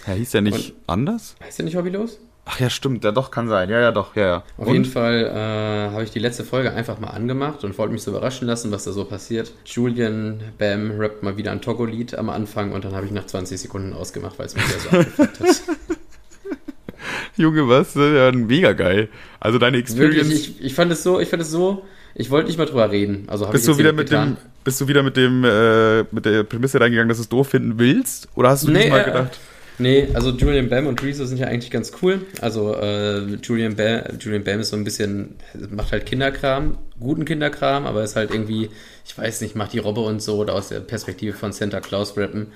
[0.07, 1.37] Ja, hieß der nicht anders?
[1.43, 2.19] Heißt der nicht Hobbylos?
[2.49, 3.69] Ach ja, stimmt, ja doch, kann sein.
[3.71, 4.45] Ja, ja, doch, ja, ja.
[4.57, 8.03] Auf jeden Fall äh, habe ich die letzte Folge einfach mal angemacht und wollte mich
[8.03, 9.53] so überraschen lassen, was da so passiert.
[9.65, 13.61] Julian Bam rappt mal wieder ein Togo-Lied am Anfang und dann habe ich nach 20
[13.61, 15.49] Sekunden ausgemacht, weil es mich wieder so abgefuckt hat.
[17.37, 17.95] Junge, was?
[17.95, 19.09] Das ist ja mega geil.
[19.41, 20.17] Also deine Experience.
[20.17, 22.91] Wirklich, ich, ich fand es so, ich fand es so, ich wollte nicht mal drüber
[22.91, 23.25] reden.
[23.27, 26.81] Also bist du wieder mit dem, bist du wieder mit dem, äh, mit der Prämisse
[26.81, 28.29] reingegangen, dass du es doof finden willst?
[28.37, 29.39] Oder hast du Nee, diesmal äh, gedacht?
[29.79, 32.25] Nee, also Julian Bam und Rezo sind ja eigentlich ganz cool.
[32.41, 35.37] Also äh, Julian, Bam, Julian Bam ist so ein bisschen,
[35.71, 38.71] macht halt Kinderkram, guten Kinderkram, aber ist halt irgendwie,
[39.05, 42.17] ich weiß nicht, macht die Robbe und so oder aus der Perspektive von Santa Claus
[42.17, 42.49] rappen.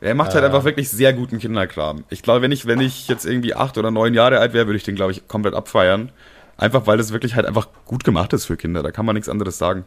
[0.00, 2.04] Er macht halt äh, einfach wirklich sehr guten Kinderkram.
[2.10, 4.76] Ich glaube, wenn ich, wenn ich jetzt irgendwie acht oder neun Jahre alt wäre, würde
[4.76, 6.12] ich den, glaube ich, komplett abfeiern.
[6.58, 8.82] Einfach weil das wirklich halt einfach gut gemacht ist für Kinder.
[8.82, 9.84] Da kann man nichts anderes sagen.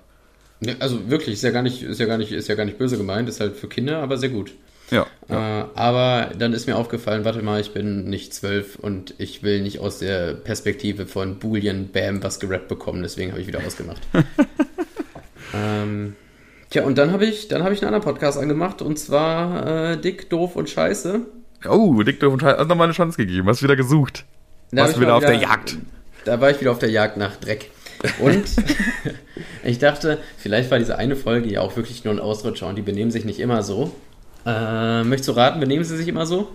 [0.61, 2.77] Ja, also wirklich, ist ja gar nicht, ist ja gar nicht, ist ja gar nicht
[2.77, 4.53] böse gemeint, ist halt für Kinder, aber sehr gut.
[4.91, 5.07] Ja.
[5.29, 5.33] Äh,
[5.73, 9.79] aber dann ist mir aufgefallen, warte mal, ich bin nicht zwölf und ich will nicht
[9.79, 14.01] aus der Perspektive von Boolean Bam was gerappt bekommen, deswegen habe ich wieder ausgemacht.
[15.53, 16.15] ähm,
[16.69, 19.97] tja, und dann habe ich, dann habe ich einen anderen Podcast angemacht und zwar äh,
[19.97, 21.21] Dick, Doof und Scheiße.
[21.69, 24.25] Oh, Dick Doof und Scheiße, hast nochmal eine Chance gegeben, hast wieder gesucht.
[24.71, 25.77] Da Warst hab ich wieder auf der Jagd.
[26.25, 27.71] Da war ich wieder auf der Jagd nach Dreck.
[28.19, 28.43] Und
[29.63, 32.81] ich dachte, vielleicht war diese eine Folge ja auch wirklich nur ein Ausrutscher und die
[32.81, 33.95] benehmen sich nicht immer so.
[34.45, 36.49] Äh, möchtest du raten, benehmen sie sich immer so?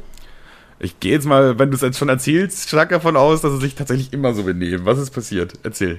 [0.79, 3.61] Ich gehe jetzt mal, wenn du es jetzt schon erzählst, stark davon aus, dass sie
[3.61, 4.85] sich tatsächlich immer so benehmen.
[4.85, 5.55] Was ist passiert?
[5.62, 5.99] Erzähl.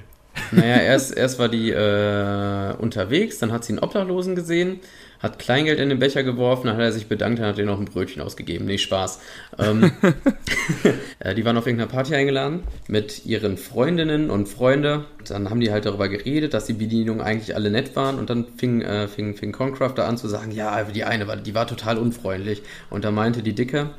[0.52, 4.80] Naja, erst, erst war die äh, unterwegs, dann hat sie einen Obdachlosen gesehen,
[5.20, 7.80] hat Kleingeld in den Becher geworfen, dann hat er sich bedankt, dann hat er noch
[7.80, 8.66] ein Brötchen ausgegeben.
[8.66, 9.20] Nee, Spaß.
[9.58, 9.92] Ähm,
[11.20, 15.06] äh, die waren auf irgendeiner Party eingeladen mit ihren Freundinnen und Freunde.
[15.28, 18.46] Dann haben die halt darüber geredet, dass die Bedienungen eigentlich alle nett waren und dann
[18.58, 21.98] fing, äh, fing, fing Concrafter an zu sagen, ja, die eine war, die war total
[21.98, 22.62] unfreundlich.
[22.90, 23.90] Und da meinte die Dicke,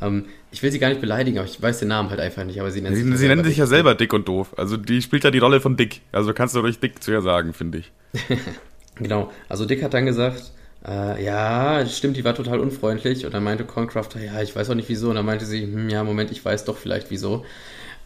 [0.00, 2.60] ähm, ich will sie gar nicht beleidigen, aber ich weiß den Namen halt einfach nicht,
[2.60, 4.54] aber sie nennt Sie, sich, sie nennen sich ja selber dick und doof.
[4.56, 6.02] Also die spielt ja die Rolle von dick.
[6.12, 7.92] Also kannst du ruhig dick zu ihr sagen, finde ich.
[8.96, 10.52] Genau, also Dick hat dann gesagt,
[10.86, 13.24] äh, ja, stimmt, die war total unfreundlich.
[13.24, 15.10] Und dann meinte Concrafter, ja, ich weiß auch nicht wieso.
[15.10, 17.44] Und dann meinte sie, hm, ja, Moment, ich weiß doch vielleicht wieso.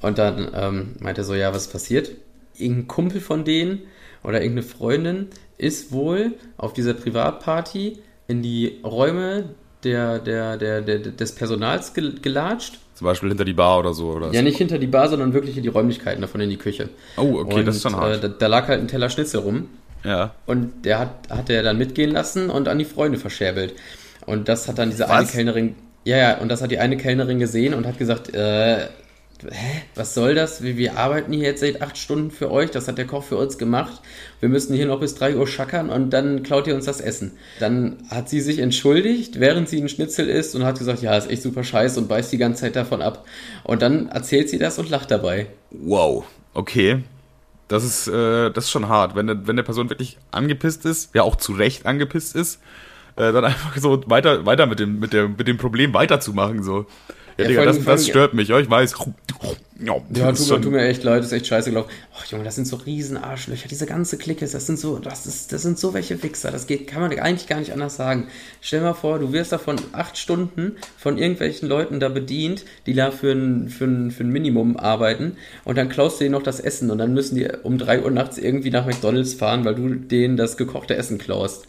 [0.02, 2.10] Und dann ähm, meinte er so, ja, was passiert?
[2.56, 3.82] Irgendein Kumpel von denen
[4.22, 9.50] oder irgendeine Freundin ist wohl auf dieser Privatparty in die Räume
[9.84, 12.78] der, der, der, der, des Personals gel- gelatscht.
[12.94, 14.12] Zum Beispiel hinter die Bar oder so.
[14.12, 16.88] Oder Ja, nicht hinter die Bar, sondern wirklich in die Räumlichkeiten davon in die Küche.
[17.16, 18.16] Oh, okay, und, das ist schon hart.
[18.16, 19.68] Äh, da, da lag halt ein Teller Schnitzel rum.
[20.06, 20.34] Ja.
[20.46, 23.74] Und der hat, hat er dann mitgehen lassen und an die Freunde verscherbelt.
[24.24, 25.32] Und das hat dann diese eine Was?
[25.32, 28.86] Kellnerin, ja, ja, und das hat die eine Kellnerin gesehen und hat gesagt, äh,
[29.42, 30.62] hä, was soll das?
[30.62, 33.36] Wir, wir arbeiten hier jetzt seit acht Stunden für euch, das hat der Koch für
[33.36, 34.00] uns gemacht.
[34.40, 37.32] Wir müssen hier noch bis drei Uhr schackern und dann klaut ihr uns das Essen.
[37.60, 41.30] Dann hat sie sich entschuldigt, während sie ein Schnitzel isst und hat gesagt, ja, ist
[41.30, 43.24] echt super scheiße und beißt die ganze Zeit davon ab.
[43.64, 45.46] Und dann erzählt sie das und lacht dabei.
[45.70, 46.24] Wow.
[46.54, 47.02] Okay.
[47.68, 49.16] Das ist, äh, das ist schon hart.
[49.16, 52.60] Wenn, der- wenn der Person wirklich angepisst ist, ja auch zu Recht angepisst ist,
[53.16, 56.86] äh, dann einfach so weiter, weiter mit dem, mit der, mit dem Problem weiterzumachen, so.
[57.36, 58.94] Ja, Ja, Digga, das, das stört mich, ja, ich weiß.
[59.78, 61.90] Ja, Ja, tut mir, tut mir echt leid, das ist echt scheiße gelaufen.
[62.14, 65.52] Oh, Junge, das sind so riesen Arschlöcher, diese ganze Clique, das sind so, das, ist,
[65.52, 68.28] das sind so welche Wichser, das geht, kann man eigentlich gar nicht anders sagen.
[68.62, 72.94] Stell dir mal vor, du wirst davon acht Stunden von irgendwelchen Leuten da bedient, die
[72.94, 76.42] da für ein, für ein, für ein Minimum arbeiten und dann klaust du denen noch
[76.42, 79.74] das Essen und dann müssen die um drei Uhr nachts irgendwie nach McDonalds fahren, weil
[79.74, 81.66] du denen das gekochte Essen klaust.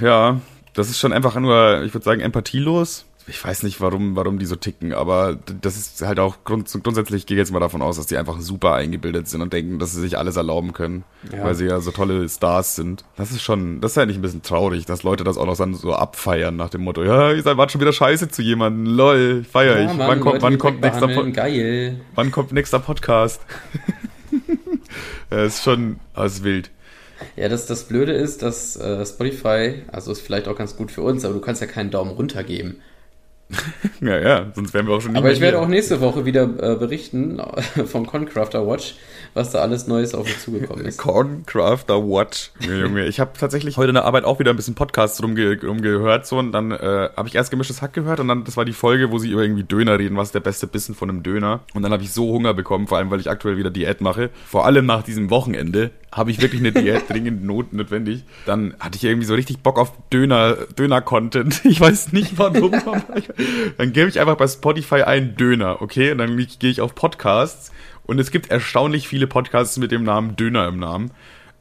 [0.00, 0.40] Ja,
[0.72, 3.06] das ist schon einfach nur, ich würde sagen, empathielos.
[3.26, 7.24] Ich weiß nicht, warum, warum die so ticken, aber das ist halt auch grund, grundsätzlich,
[7.24, 9.92] gehe ich jetzt mal davon aus, dass die einfach super eingebildet sind und denken, dass
[9.92, 11.42] sie sich alles erlauben können, Ja.
[11.42, 13.02] weil sie ja so tolle Stars sind.
[13.16, 15.72] Das ist schon, das ist eigentlich ein bisschen traurig, dass Leute das auch noch dann
[15.72, 19.42] so abfeiern nach dem Motto, ja, ihr seid wart schon wieder scheiße zu jemandem, lol,
[19.50, 19.86] feier ich.
[19.88, 22.00] Ja, Mann, wann kommt, wann kommt nächster, geil.
[22.14, 23.40] wann kommt nächster Podcast?
[25.30, 26.70] ja, ist schon, ist wild.
[27.36, 31.00] Ja, das, das Blöde ist, dass äh, Spotify, also ist vielleicht auch ganz gut für
[31.02, 32.76] uns, aber du kannst ja keinen Daumen runter geben.
[34.00, 35.64] Ja, ja, sonst wären wir auch schon nie Aber ich werde hier.
[35.64, 37.40] auch nächste Woche wieder äh, berichten
[37.86, 38.96] vom Concrafter Watch,
[39.32, 40.98] was da alles Neues auf mich zugekommen ist.
[40.98, 42.50] Corncrafter Watch.
[42.60, 43.06] Junge, Junge.
[43.06, 46.38] Ich habe tatsächlich heute in der Arbeit auch wieder ein bisschen Podcasts rumge rumgehört so
[46.38, 49.10] und dann äh, habe ich erst gemischtes Hack gehört und dann das war die Folge,
[49.10, 51.82] wo sie über irgendwie Döner reden, was ist der beste Bissen von einem Döner und
[51.82, 54.30] dann habe ich so Hunger bekommen, vor allem weil ich aktuell wieder Diät mache.
[54.46, 58.24] Vor allem nach diesem Wochenende habe ich wirklich eine Diät dringend not notwendig.
[58.46, 61.60] Dann hatte ich irgendwie so richtig Bock auf Döner Döner Content.
[61.64, 62.72] Ich weiß nicht warum.
[62.86, 63.28] aber ich-
[63.76, 66.12] dann gebe ich einfach bei Spotify einen Döner, okay?
[66.12, 67.72] Und dann gehe ich auf Podcasts
[68.04, 71.10] und es gibt erstaunlich viele Podcasts mit dem Namen Döner im Namen.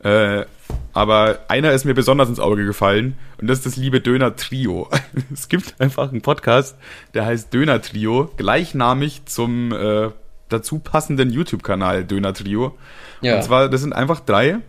[0.03, 0.45] Äh,
[0.91, 4.89] aber einer ist mir besonders ins Auge gefallen und das ist das liebe Döner Trio.
[5.33, 6.77] Es gibt einfach einen Podcast,
[7.13, 10.09] der heißt Döner Trio, gleichnamig zum äh,
[10.53, 12.77] dazu passenden YouTube-Kanal Döner Trio.
[13.21, 13.35] Ja.
[13.37, 14.59] Und zwar, das sind einfach drei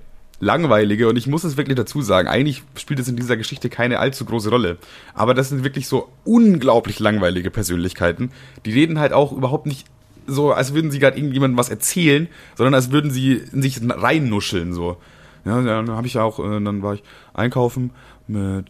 [0.40, 3.98] langweilige und ich muss es wirklich dazu sagen, eigentlich spielt es in dieser Geschichte keine
[3.98, 4.78] allzu große Rolle,
[5.14, 8.30] aber das sind wirklich so unglaublich langweilige Persönlichkeiten.
[8.66, 9.86] Die reden halt auch überhaupt nicht
[10.26, 14.72] so, als würden sie gerade irgendjemandem was erzählen, sondern als würden sie in sich reinnuscheln
[14.72, 14.96] so.
[15.44, 17.02] Ja, dann habe ich auch, äh, dann war ich
[17.34, 17.90] einkaufen
[18.26, 18.66] mit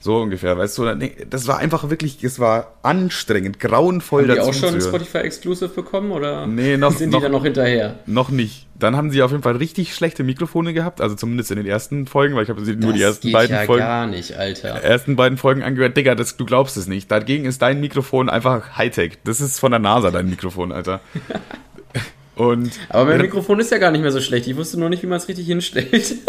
[0.00, 0.84] so ungefähr, weißt du,
[1.28, 4.80] das war einfach wirklich, es war anstrengend, grauenvoll Haben die auch schon.
[4.80, 7.98] Spotify Exclusive bekommen oder Nee, noch- sind noch- die da noch hinterher?
[8.06, 8.66] Noch nicht.
[8.78, 12.06] Dann haben sie auf jeden Fall richtig schlechte Mikrofone gehabt, also zumindest in den ersten
[12.06, 14.68] Folgen, weil ich habe sie nur die ersten geht beiden ja Folgen gar nicht, Alter.
[14.68, 15.96] ersten beiden Folgen angehört.
[15.96, 17.10] Digga, das, du glaubst es nicht.
[17.10, 19.18] Dagegen ist dein Mikrofon einfach Hightech.
[19.24, 21.00] Das ist von der NASA dein Mikrofon, Alter.
[22.36, 24.46] Und Aber mein Mikrofon ist ja gar nicht mehr so schlecht.
[24.46, 26.14] Ich wusste nur nicht, wie man es richtig hinstellt.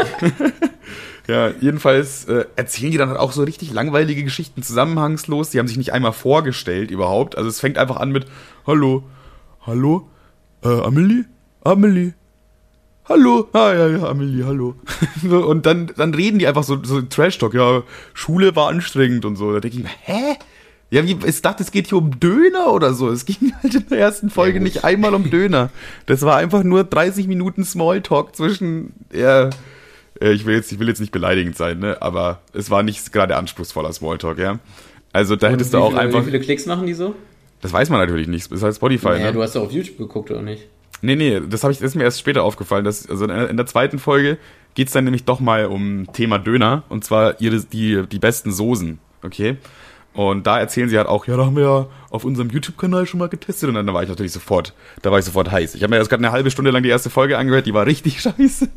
[1.31, 5.51] Ja, jedenfalls äh, erzählen die dann halt auch so richtig langweilige Geschichten zusammenhangslos.
[5.51, 7.37] Die haben sich nicht einmal vorgestellt überhaupt.
[7.37, 8.25] Also es fängt einfach an mit
[8.67, 9.03] Hallo,
[9.65, 10.09] hallo,
[10.61, 11.23] äh, Amelie,
[11.63, 12.11] Amelie,
[13.05, 14.75] hallo, ah ja, ja, Amelie, hallo.
[15.23, 19.53] Und dann, dann reden die einfach so, so Trash-Talk, ja, Schule war anstrengend und so.
[19.53, 20.35] Da denke ich mir, hä?
[20.89, 23.09] Ja, wie, ich dachte, es geht hier um Döner oder so.
[23.09, 25.69] Es ging halt in der ersten Folge Ja, nicht einmal um Döner.
[26.07, 29.49] Das war einfach nur 30 Minuten Smalltalk zwischen, ja,
[30.21, 33.35] ich will jetzt, ich will jetzt nicht beleidigend sein, ne, aber es war nicht gerade
[33.37, 34.59] anspruchsvoller Smalltalk, ja.
[35.13, 37.15] Also da hättest du auch viele, einfach, Wie viele Klicks machen die so?
[37.61, 39.33] das weiß man natürlich nicht, das ist halt Spotify, Naja, ne?
[39.33, 40.67] du hast doch auf YouTube geguckt, oder nicht?
[41.01, 42.85] Nee, nee, das, hab ich, das ist mir erst später aufgefallen.
[42.85, 44.37] Dass, also in der, zweiten Folge
[44.75, 48.99] geht's dann nämlich doch mal um Thema Döner und zwar ihre, die, die besten Soßen,
[49.23, 49.57] okay?
[50.13, 53.19] Und da erzählen sie halt auch, ja, da haben wir ja auf unserem YouTube-Kanal schon
[53.19, 55.73] mal getestet und dann da war ich natürlich sofort, da war ich sofort heiß.
[55.75, 57.85] Ich habe mir jetzt gerade eine halbe Stunde lang die erste Folge angehört, die war
[57.85, 58.67] richtig scheiße.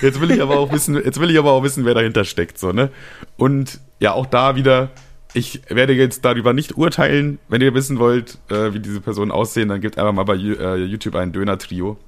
[0.00, 2.58] Jetzt will ich aber auch wissen, jetzt will ich aber auch wissen, wer dahinter steckt,
[2.58, 2.90] so, ne?
[3.36, 4.88] Und ja, auch da wieder,
[5.34, 7.38] ich werde jetzt darüber nicht urteilen.
[7.48, 10.76] Wenn ihr wissen wollt, äh, wie diese Personen aussehen, dann gebt einfach mal bei äh,
[10.84, 11.98] YouTube ein Döner-Trio.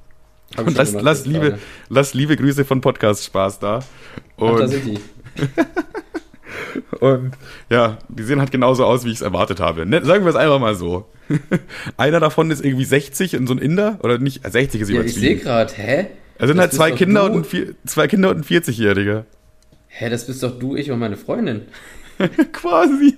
[0.56, 1.58] Und lasst, lasst, liebe,
[1.90, 3.78] lasst liebe Grüße von Podcast Spaß da.
[3.78, 3.84] Ach,
[4.38, 4.98] da Und, sind die.
[7.00, 7.32] und
[7.68, 9.86] ja, die sehen halt genauso aus, wie ich es erwartet habe.
[9.86, 11.06] Ne, sagen wir es einfach mal so.
[11.96, 15.14] Einer davon ist irgendwie 60 und so ein Inder, oder nicht, 60 ist Ja, ich
[15.14, 16.06] sehe gerade, hä?
[16.38, 17.34] Es sind Das halt zwei Kinder, du.
[17.34, 19.24] und vier, zwei Kinder und ein 40-Jähriger.
[19.88, 21.62] Hä, das bist doch du, ich und meine Freundin.
[22.52, 23.14] Quasi.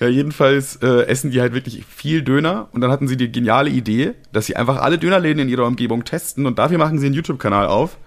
[0.00, 3.70] Ja, jedenfalls äh, essen die halt wirklich viel Döner und dann hatten sie die geniale
[3.70, 7.14] Idee, dass sie einfach alle Dönerläden in ihrer Umgebung testen und dafür machen sie einen
[7.14, 7.98] YouTube-Kanal auf,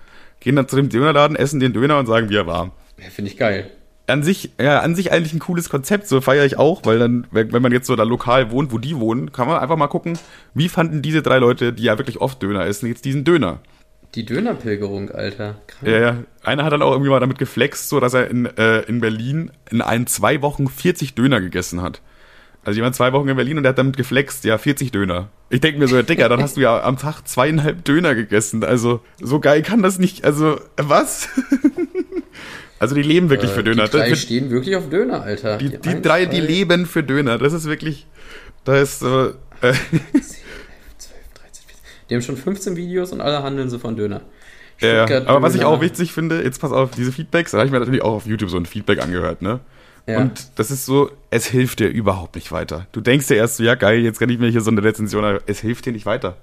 [0.41, 2.71] gehen dann zu dem Dönerladen, essen den Döner und sagen, wie er war.
[3.01, 3.71] Ja, finde ich geil.
[4.07, 7.25] An sich, ja, an sich eigentlich ein cooles Konzept, so feiere ich auch, weil dann,
[7.31, 10.17] wenn, man jetzt so da lokal wohnt, wo die wohnen, kann man einfach mal gucken,
[10.53, 13.61] wie fanden diese drei Leute, die ja wirklich oft Döner essen, jetzt diesen Döner.
[14.13, 15.55] Die Dönerpilgerung, Alter.
[15.67, 15.91] Krank.
[15.91, 16.17] Ja, ja.
[16.43, 19.51] Einer hat dann auch irgendwie mal damit geflext, so dass er in, äh, in Berlin
[19.71, 22.01] in einen zwei Wochen 40 Döner gegessen hat.
[22.65, 25.29] Also jemand zwei Wochen in Berlin und der hat damit geflext, ja, 40 Döner.
[25.49, 28.63] Ich denke mir so, ja, Dicker, dann hast du ja am Tag zweieinhalb Döner gegessen.
[28.63, 30.25] Also, so geil kann das nicht.
[30.25, 31.29] Also, was?
[32.79, 33.83] also, die leben wirklich für Döner.
[33.83, 35.57] Äh, Die drei Das- stehen wirklich auf Döner, Alter.
[35.57, 37.37] die, die eins, drei, die leben für Döner.
[37.37, 38.07] Das ist wirklich,
[38.63, 39.73] da ist so, äh, 12,
[40.11, 40.33] 13,
[40.97, 41.75] 14.
[42.09, 44.21] Die haben schon 15 Videos und alle handeln so von Döner.
[44.81, 47.67] ja, Stuttgart aber was ich auch wichtig finde, jetzt pass auf, diese Feedbacks, da habe
[47.67, 49.59] ich mir natürlich auch auf YouTube so ein Feedback angehört, ne?
[50.07, 50.19] Ja.
[50.19, 52.85] Und das ist so, es hilft dir überhaupt nicht weiter.
[52.91, 55.39] Du denkst dir erst so, ja geil, jetzt kann ich mir hier so eine Rezension,
[55.47, 56.37] es hilft dir nicht weiter.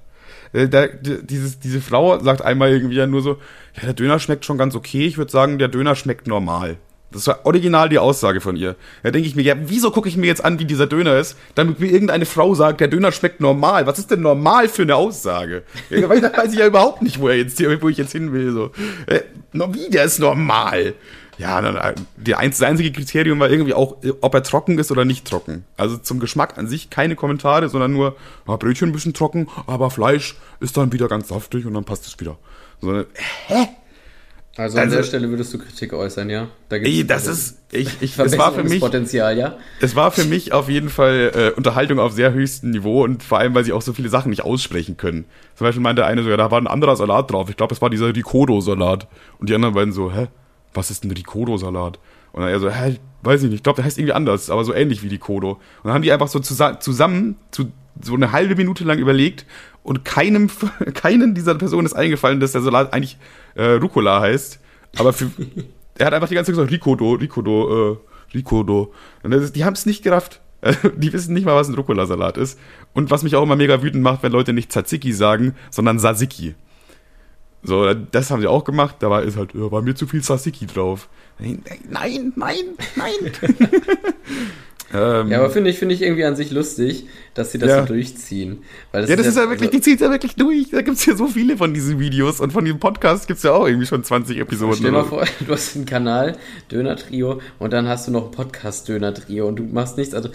[0.52, 3.38] Äh, Da, dieses, diese Frau sagt einmal irgendwie ja nur so,
[3.76, 6.76] ja, der Döner schmeckt schon ganz okay, ich würde sagen, der Döner schmeckt normal.
[7.12, 8.74] Das war original die Aussage von ihr.
[9.02, 11.36] Da denke ich mir, ja, wieso gucke ich mir jetzt an, wie dieser Döner ist,
[11.54, 13.86] damit mir irgendeine Frau sagt, der Döner schmeckt normal.
[13.86, 15.62] Was ist denn normal für eine Aussage?
[15.90, 18.32] Ja, weil da weiß ich ja überhaupt nicht, wo, er jetzt, wo ich jetzt hin
[18.32, 18.52] will.
[18.52, 18.70] So.
[19.06, 19.20] Äh,
[19.52, 20.94] wie, der ist normal?
[21.42, 25.04] Ja, dann, die einz- das einzige Kriterium war irgendwie auch, ob er trocken ist oder
[25.04, 25.64] nicht trocken.
[25.76, 29.90] Also zum Geschmack an sich keine Kommentare, sondern nur, ja, Brötchen ein bisschen trocken, aber
[29.90, 32.38] Fleisch ist dann wieder ganz saftig und dann passt es wieder.
[32.80, 32.92] So,
[33.48, 33.68] hä?
[34.56, 36.48] Also an Also- der Stelle würdest du Kritik äußern, ja?
[36.68, 39.56] Da Ey, das also ist, ich, ich, es war für mich, Verbesserungspotenzial, ja?
[39.80, 43.38] es war für mich auf jeden Fall äh, Unterhaltung auf sehr höchstem Niveau und vor
[43.38, 45.24] allem, weil sie auch so viele Sachen nicht aussprechen können.
[45.56, 47.48] Zum Beispiel meinte eine so, ja, da war ein anderer Salat drauf.
[47.48, 49.08] Ich glaube, es war dieser Ricotta-Salat.
[49.38, 50.28] Und die anderen beiden so, hä,
[50.74, 51.98] was ist ein Ricotta-Salat?
[52.32, 54.64] Und dann er so, hä, weiß ich nicht, ich glaube, der heißt irgendwie anders, aber
[54.64, 55.48] so ähnlich wie Ricotta.
[55.48, 59.46] Und dann haben die einfach so zusa zusammen zu, so eine halbe Minute lang überlegt
[59.82, 60.50] und keinem,
[60.94, 63.18] keinen dieser Personen ist eingefallen, dass der Salat eigentlich
[63.54, 64.60] äh, Rucola heißt.
[64.96, 65.30] Aber für,
[65.98, 67.96] er hat einfach die ganze Zeit gesagt, Ricotta, Ricotta, äh,
[68.34, 68.90] Ricotta.
[69.22, 70.40] Und das ist, die haben es nicht gerafft.
[70.96, 72.58] Die wissen nicht mal, was ein Rucola-Salat ist.
[72.92, 76.54] Und was mich auch immer mega wütend macht, wenn Leute nicht Tzatziki sagen, sondern Sasiki.
[77.64, 78.96] So, das haben sie auch gemacht.
[79.00, 81.08] Da war, ist halt, ja, war mir zu viel Tzatziki drauf.
[81.38, 82.56] Nein, nein, nein,
[82.96, 83.32] nein.
[84.94, 87.80] ähm, Ja, aber finde ich, finde ich irgendwie an sich lustig, dass sie das Ja.
[87.80, 88.62] so durchziehen.
[88.90, 90.70] Weil ja, das ist ja wirklich, also, die zieht ja wirklich durch.
[90.70, 93.66] Da gibt's ja so viele von diesen Videos und von dem Podcast gibt's ja auch
[93.66, 94.74] irgendwie schon 20 Episoden.
[94.76, 96.36] Stell dir mal vor, du hast einen Kanal,
[96.70, 100.28] Döner-Trio, und dann hast du noch einen Podcast Döner-Trio und du machst nichts, also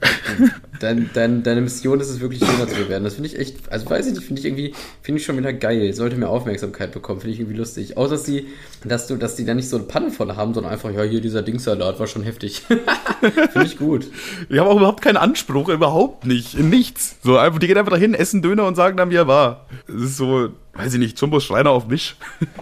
[0.80, 3.04] dein, dein, deine Mission ist es wirklich Döner zu werden.
[3.04, 5.52] Das finde ich echt, also weiß ich nicht, finde ich irgendwie, finde ich schon wieder
[5.52, 5.92] geil.
[5.92, 7.96] Sollte mehr Aufmerksamkeit bekommen, finde ich irgendwie lustig.
[7.96, 8.46] Außer dass die,
[8.84, 11.20] dass du, dass die da nicht so eine Panne von haben, sondern einfach, ja, hier
[11.20, 12.62] dieser Dingssalat war schon heftig.
[13.20, 14.06] finde ich gut.
[14.50, 17.16] Die haben auch überhaupt keinen Anspruch, überhaupt nicht, in nichts.
[17.22, 19.66] So, einfach, die gehen einfach dahin, essen Döner und sagen dann, wie er war.
[19.86, 22.16] Das ist so, weiß ich nicht, Jumbo Schreiner auf Misch.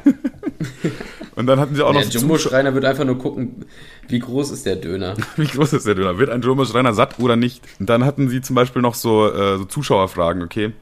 [1.37, 3.65] und dann hatten sie auch Der noch so Jumbo-Schreiner wird einfach nur gucken,
[4.09, 5.15] wie groß ist der Döner.
[5.37, 6.19] Wie groß ist der Döner?
[6.19, 7.63] Wird ein Jumbo Schreiner satt oder nicht?
[7.81, 10.73] Und dann hatten sie zum Beispiel noch so, äh, so Zuschauerfragen, okay?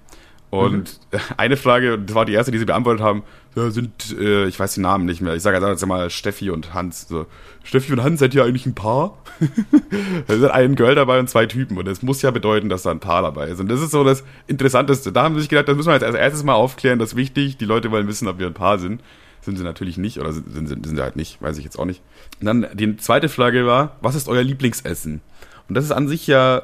[0.51, 1.19] Und mhm.
[1.39, 3.23] eine Frage, das war die erste, die sie beantwortet haben,
[3.55, 5.35] sind, äh, ich weiß die Namen nicht mehr.
[5.35, 7.09] Ich sage jetzt mal Steffi und Hans.
[7.09, 7.27] So,
[7.65, 9.19] Steffi und Hans seid ihr eigentlich ein Paar?
[10.27, 11.79] da sind ein Girl dabei und zwei Typen.
[11.79, 13.61] Und das muss ja bedeuten, dass da ein Paar dabei ist.
[13.61, 15.13] Und das ist so das Interessanteste.
[15.13, 16.99] Da haben sie sich gedacht, das müssen wir jetzt als erstes mal aufklären.
[16.99, 17.57] Das ist wichtig.
[17.57, 19.01] Die Leute wollen wissen, ob wir ein Paar sind.
[19.43, 20.19] Sind sie natürlich nicht.
[20.19, 21.43] Oder sind, sind, sind sie halt nicht.
[21.43, 22.01] Weiß ich jetzt auch nicht.
[22.41, 25.21] Und dann die zweite Frage war, was ist euer Lieblingsessen?
[25.69, 26.63] Und das ist an sich ja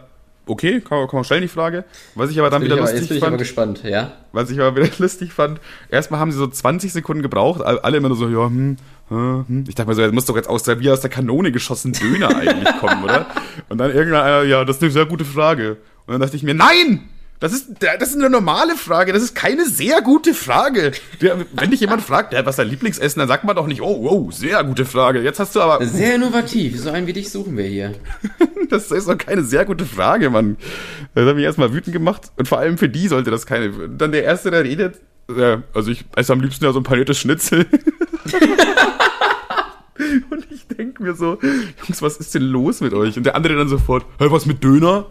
[0.48, 1.84] okay, kann, kann man stellen die Frage.
[2.14, 3.28] Was ich aber dann wieder aber, lustig jetzt fand.
[3.28, 4.12] Aber gespannt, ja.
[4.32, 5.60] Was ich aber wieder lustig fand,
[5.90, 8.76] erstmal haben sie so 20 Sekunden gebraucht, alle immer nur so, ja, hm,
[9.08, 9.64] hm.
[9.68, 11.92] Ich dachte mir so, das muss doch jetzt aus der, wie aus der Kanone geschossen
[11.92, 13.26] Döner eigentlich kommen, oder?
[13.68, 15.78] Und dann irgendeiner, ja, das ist eine sehr gute Frage.
[16.06, 17.08] Und dann dachte ich mir, nein!
[17.40, 20.90] Das ist, das ist eine normale Frage, das ist keine sehr gute Frage.
[21.52, 24.32] Wenn dich jemand fragt, was ist dein Lieblingsessen, dann sagt man doch nicht, oh, wow,
[24.32, 25.22] sehr gute Frage.
[25.22, 25.84] Jetzt hast du aber.
[25.86, 27.94] Sehr innovativ, so einen wie dich suchen wir hier.
[28.70, 30.56] das ist doch keine sehr gute Frage, Mann.
[31.14, 32.32] Das hat mich erstmal wütend gemacht.
[32.36, 33.70] Und vor allem für die sollte das keine.
[33.88, 35.00] Dann der Erste, der redet,
[35.74, 37.66] also ich esse am liebsten ja so ein paniertes Schnitzel.
[40.30, 43.16] Und ich denke mir so, Jungs, was ist denn los mit euch?
[43.16, 45.06] Und der andere dann sofort, hey, was mit Döner?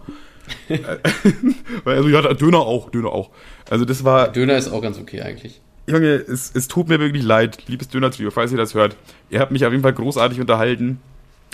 [1.85, 3.29] also ja, Döner auch, Döner auch.
[3.69, 4.31] Also das war.
[4.31, 5.61] Döner ist auch ganz okay eigentlich.
[5.89, 8.97] Junge, es, es tut mir wirklich leid, liebes Döner-Trio, falls ihr das hört.
[9.29, 10.99] Ihr habt mich auf jeden Fall großartig unterhalten,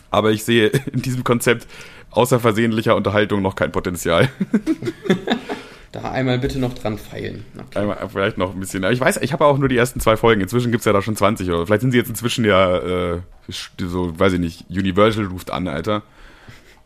[0.10, 1.68] aber ich sehe in diesem Konzept
[2.10, 4.30] außer versehentlicher Unterhaltung noch kein Potenzial.
[5.92, 7.46] da einmal bitte noch dran feilen.
[7.56, 7.80] Okay.
[7.80, 8.84] Einmal, vielleicht noch ein bisschen.
[8.86, 10.42] Ich weiß, ich habe auch nur die ersten zwei Folgen.
[10.42, 13.20] Inzwischen gibt es ja da schon 20 oder vielleicht sind sie jetzt inzwischen ja äh,
[13.78, 16.02] so, weiß ich nicht, Universal ruft an, Alter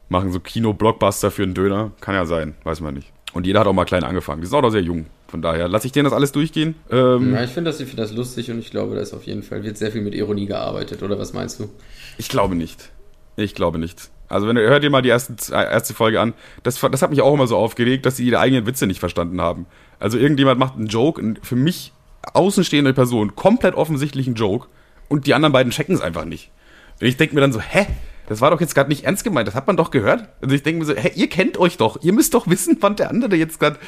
[0.10, 1.91] machen so Kino-Blockbuster für einen Döner.
[2.01, 3.12] Kann ja sein, weiß man nicht.
[3.34, 4.41] Und jeder hat auch mal klein angefangen.
[4.41, 5.05] Die sind auch noch sehr jung.
[5.28, 6.76] Von daher lasse ich denen das alles durchgehen.
[6.89, 9.43] Ähm, ja, ich finde das, find das lustig und ich glaube, da ist auf jeden
[9.43, 11.70] Fall, wird sehr viel mit Ironie gearbeitet, oder was meinst du?
[12.18, 12.89] Ich glaube nicht.
[13.36, 14.10] Ich glaube nicht.
[14.30, 16.34] Also wenn ihr hört ihr mal die erste, erste Folge an,
[16.64, 19.41] das, das hat mich auch immer so aufgeregt, dass sie ihre eigenen Witze nicht verstanden
[19.41, 19.66] haben.
[19.99, 21.91] Also irgendjemand macht einen Joke, und für mich
[22.34, 24.68] außenstehende Person, komplett offensichtlichen Joke
[25.10, 26.51] und die anderen beiden checken es einfach nicht.
[26.99, 27.86] Und ich denke mir dann so, hä?
[28.28, 30.28] Das war doch jetzt gerade nicht ernst gemeint, das hat man doch gehört.
[30.41, 32.95] Also ich denke mir so, hey, ihr kennt euch doch, ihr müsst doch wissen, wann
[32.95, 33.80] der andere jetzt gerade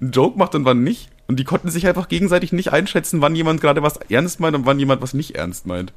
[0.00, 1.10] einen Joke macht und wann nicht.
[1.26, 4.66] Und die konnten sich einfach gegenseitig nicht einschätzen, wann jemand gerade was ernst meint und
[4.66, 5.92] wann jemand was nicht ernst meint.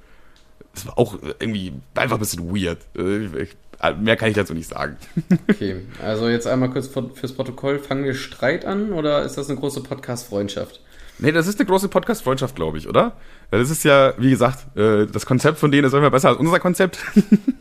[0.74, 2.80] Das war auch irgendwie einfach ein bisschen weird.
[2.97, 4.97] Äh, mehr kann ich dazu nicht sagen.
[5.49, 7.80] Okay, also jetzt einmal kurz fürs Protokoll.
[7.80, 10.82] Fangen wir Streit an oder ist das eine große Podcast-Freundschaft?
[11.22, 13.16] Nee, das ist eine große Podcast-Freundschaft, glaube ich, oder?
[13.52, 16.60] Das ist ja, wie gesagt, äh, das Konzept von denen ist immer besser als unser
[16.60, 16.98] Konzept.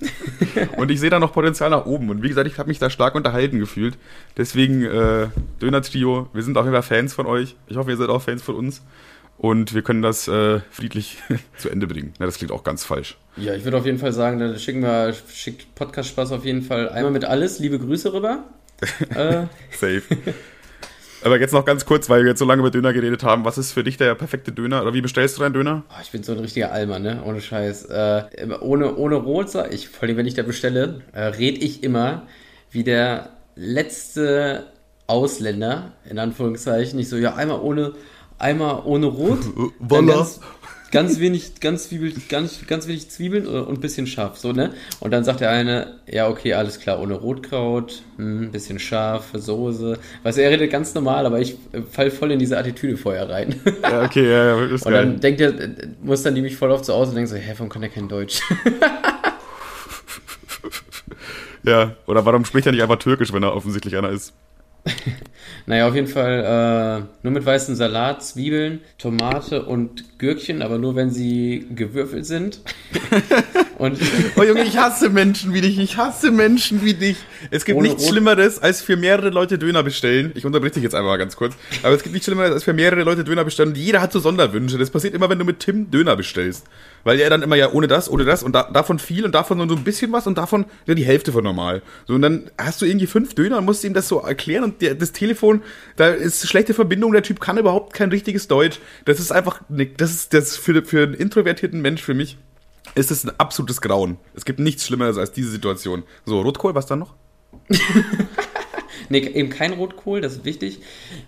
[0.78, 2.08] und ich sehe da noch Potenzial nach oben.
[2.08, 3.98] Und wie gesagt, ich habe mich da stark unterhalten gefühlt.
[4.38, 5.26] Deswegen, äh,
[5.60, 7.54] Döner-Trio, wir sind auch immer Fans von euch.
[7.66, 8.80] Ich hoffe, ihr seid auch Fans von uns.
[9.36, 11.18] Und wir können das äh, friedlich
[11.58, 12.14] zu Ende bringen.
[12.18, 13.18] Ja, das klingt auch ganz falsch.
[13.36, 16.62] Ja, ich würde auf jeden Fall sagen, dann schicken wir, schickt Podcast Spaß auf jeden
[16.62, 17.58] Fall einmal mit alles.
[17.58, 18.44] Liebe Grüße rüber.
[19.14, 19.42] äh.
[19.70, 20.02] Safe.
[21.22, 23.44] Aber jetzt noch ganz kurz, weil wir jetzt so lange über Döner geredet haben.
[23.44, 24.82] Was ist für dich der perfekte Döner?
[24.82, 25.84] Oder wie bestellst du deinen Döner?
[25.90, 27.22] Oh, ich bin so ein richtiger Almer, ne?
[27.24, 27.84] Ohne Scheiß.
[27.86, 28.24] Äh,
[28.60, 32.26] ohne, ohne Rot, ich, vor allem wenn ich da bestelle, äh, red ich immer
[32.70, 34.64] wie der letzte
[35.06, 36.98] Ausländer, in Anführungszeichen.
[36.98, 37.92] Ich so, ja, einmal ohne,
[38.38, 39.40] einmal ohne Rot.
[39.78, 40.26] Voila
[40.90, 44.72] ganz wenig, ganz, Zwiebel, ganz, ganz wenig Zwiebeln und ein bisschen scharf, so, ne?
[45.00, 49.30] Und dann sagt der eine, ja, okay, alles klar, ohne Rotkraut, ein hm, bisschen scharf,
[49.32, 49.98] Soße.
[50.22, 51.56] Weißt du, er redet ganz normal, aber ich
[51.90, 53.60] fall voll in diese Attitüde vorher rein.
[53.82, 55.06] Ja, okay, ja, ja, ist Und geil.
[55.06, 55.52] dann denkt er,
[56.02, 58.08] muss dann nämlich voll oft zu Hause und denkt so, hä, warum kann der kein
[58.08, 58.40] Deutsch?
[61.62, 64.32] ja, oder warum spricht er nicht einfach Türkisch, wenn er offensichtlich einer ist?
[65.66, 70.96] naja, auf jeden Fall äh, nur mit weißem Salat, Zwiebeln, Tomate und Gürkchen, aber nur
[70.96, 72.60] wenn sie gewürfelt sind.
[73.80, 73.98] und
[74.36, 77.16] oh Junge, ich hasse Menschen wie dich, ich hasse Menschen wie dich.
[77.50, 80.32] Es gibt nichts Rot Schlimmeres, als für mehrere Leute Döner bestellen.
[80.34, 81.54] Ich unterbreche dich jetzt einmal ganz kurz.
[81.82, 83.70] Aber es gibt nichts Schlimmeres, als für mehrere Leute Döner bestellen.
[83.70, 84.76] Und jeder hat so Sonderwünsche.
[84.76, 86.66] Das passiert immer, wenn du mit Tim Döner bestellst.
[87.04, 89.56] Weil er dann immer ja ohne das, ohne das und da, davon viel und davon
[89.56, 91.80] nur so ein bisschen was und davon ja, die Hälfte von normal.
[92.06, 94.82] So, und dann hast du irgendwie fünf Döner und musst ihm das so erklären und
[94.82, 95.62] der, das Telefon,
[95.96, 98.78] da ist schlechte Verbindung, der Typ kann überhaupt kein richtiges Deutsch.
[99.06, 102.36] Das ist einfach, ne, das ist das für, für einen introvertierten Mensch, für mich,
[102.94, 104.18] ist es ein absolutes Grauen.
[104.34, 106.04] Es gibt nichts Schlimmeres als diese Situation.
[106.24, 107.14] So, Rotkohl, was dann noch?
[109.10, 110.80] nee, eben kein Rotkohl, das ist wichtig.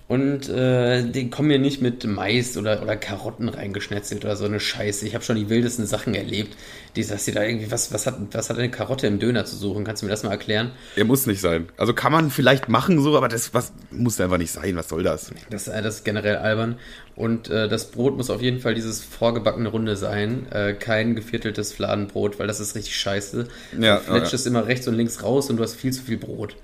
[0.08, 4.60] Und äh, die kommen mir nicht mit Mais oder, oder Karotten reingeschnetzelt oder so eine
[4.60, 5.06] Scheiße.
[5.06, 6.56] Ich habe schon die wildesten Sachen erlebt.
[6.96, 9.56] Die dass sie da irgendwie, was, was, hat, was hat eine Karotte im Döner zu
[9.56, 9.84] suchen?
[9.84, 10.70] Kannst du mir das mal erklären?
[10.94, 11.68] Er muss nicht sein.
[11.76, 14.76] Also kann man vielleicht machen so, aber das was, muss einfach nicht sein.
[14.76, 15.32] Was soll das?
[15.50, 16.78] Das, äh, das ist generell albern.
[17.16, 20.46] Und äh, das Brot muss auf jeden Fall dieses vorgebackene Runde sein.
[20.52, 23.48] Äh, kein gevierteltes Fladenbrot, weil das ist richtig scheiße.
[23.78, 24.36] Ja, du fletscht ja.
[24.36, 26.56] es immer rechts und links raus und du hast viel zu viel Brot.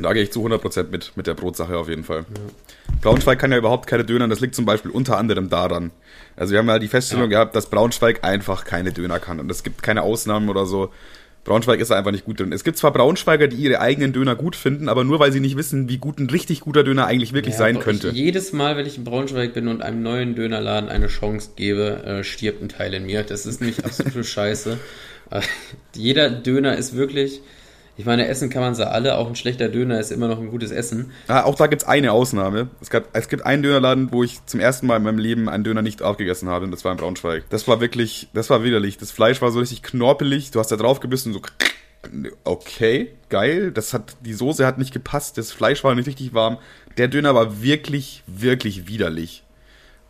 [0.00, 2.18] Da gehe ich zu 100% mit, mit der Brotsache auf jeden Fall.
[2.18, 2.94] Ja.
[3.02, 5.90] Braunschweig kann ja überhaupt keine Döner, das liegt zum Beispiel unter anderem daran.
[6.36, 7.38] Also wir haben ja die Feststellung ja.
[7.38, 10.90] gehabt, dass Braunschweig einfach keine Döner kann und es gibt keine Ausnahmen oder so.
[11.44, 12.52] Braunschweig ist da einfach nicht gut drin.
[12.52, 15.56] Es gibt zwar Braunschweiger, die ihre eigenen Döner gut finden, aber nur weil sie nicht
[15.56, 18.10] wissen, wie gut ein richtig guter Döner eigentlich wirklich ja, sein könnte.
[18.10, 22.24] jedes Mal, wenn ich in Braunschweig bin und einem neuen Dönerladen eine Chance gebe, äh,
[22.24, 23.22] stirbt ein Teil in mir.
[23.22, 24.78] Das ist nämlich absolute Scheiße.
[25.30, 25.40] Äh,
[25.94, 27.40] jeder Döner ist wirklich
[27.98, 30.50] ich meine, essen kann man sie alle, auch ein schlechter Döner ist immer noch ein
[30.50, 31.10] gutes Essen.
[31.26, 32.68] Ah, auch da gibt es eine Ausnahme.
[32.80, 35.64] Es, gab, es gibt einen Dönerladen, wo ich zum ersten Mal in meinem Leben einen
[35.64, 37.50] Döner nicht aufgegessen habe, und das war in Braunschweig.
[37.50, 38.98] Das war wirklich, das war widerlich.
[38.98, 41.40] Das Fleisch war so richtig knorpelig, du hast da drauf gebissen, so
[42.44, 43.72] okay, geil.
[43.72, 46.58] Das hat, die Soße hat nicht gepasst, das Fleisch war nicht richtig warm.
[46.98, 49.42] Der Döner war wirklich, wirklich widerlich.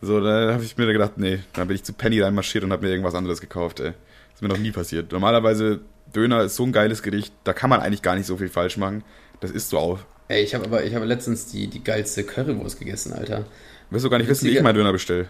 [0.03, 2.85] So, da habe ich mir gedacht, nee, dann bin ich zu Penny reinmarschiert und habe
[2.85, 3.93] mir irgendwas anderes gekauft, ey.
[3.93, 5.11] Das ist mir noch nie passiert.
[5.11, 5.81] Normalerweise
[6.15, 8.77] Döner ist so ein geiles Gericht, da kann man eigentlich gar nicht so viel falsch
[8.77, 9.05] machen.
[9.41, 9.99] Das ist so auch.
[10.29, 13.47] Ey, ich habe aber ich habe letztens die, die geilste Currywurst gegessen, Alter.
[13.91, 15.27] Willst du gar nicht wissen, wie ich meinen Döner bestelle?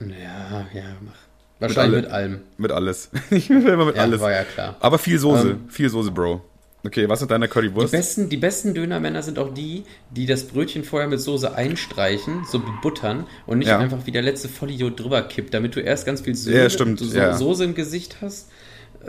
[0.00, 1.14] Ja, ja, mach.
[1.58, 2.42] Wahrscheinlich mit, alle, mit allem.
[2.58, 3.10] Mit alles.
[3.30, 4.20] ich will immer mit ja, alles.
[4.20, 4.76] war ja klar.
[4.80, 6.42] Aber viel Soße, ähm, viel Soße, Bro.
[6.84, 7.92] Okay, was ist deine Currywurst?
[7.92, 12.44] Die besten, die besten Dönermänner sind auch die, die das Brötchen vorher mit Soße einstreichen,
[12.50, 13.78] so buttern und nicht ja.
[13.78, 16.98] einfach wie der letzte Vollidiot drüber kippt, damit du erst ganz viel Soße, ja, stimmt.
[16.98, 17.34] So ja.
[17.34, 18.48] Soße im Gesicht hast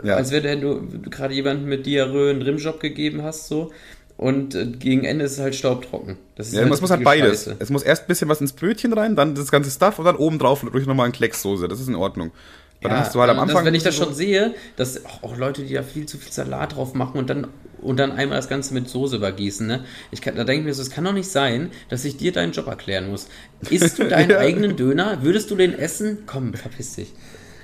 [0.02, 0.16] ja.
[0.16, 3.70] als wenn du gerade jemanden mit Diarrhoe einen Rimjob gegeben hast, so.
[4.16, 6.18] Und äh, gegen Ende ist es halt staubtrocken.
[6.36, 7.44] Das ist ja, halt es muss halt beides.
[7.44, 7.56] Scheiße.
[7.58, 10.16] Es muss erst ein bisschen was ins Brötchen rein, dann das ganze Stuff und dann
[10.16, 11.66] oben drauf durch nochmal ein Kleckssoße.
[11.66, 12.30] Das ist in Ordnung.
[12.80, 13.56] Weil ja, hast du halt am Anfang.
[13.56, 16.76] Das, wenn ich das schon sehe, dass auch Leute, die da viel zu viel Salat
[16.76, 17.46] drauf machen und dann,
[17.80, 19.84] und dann einmal das Ganze mit Soße übergießen, ne?
[20.10, 22.32] Ich kann, da denke ich mir so, es kann doch nicht sein, dass ich dir
[22.32, 23.28] deinen Job erklären muss.
[23.70, 24.38] Isst du deinen ja.
[24.38, 25.22] eigenen Döner?
[25.22, 26.18] Würdest du den essen?
[26.26, 27.12] Komm, verpiss dich.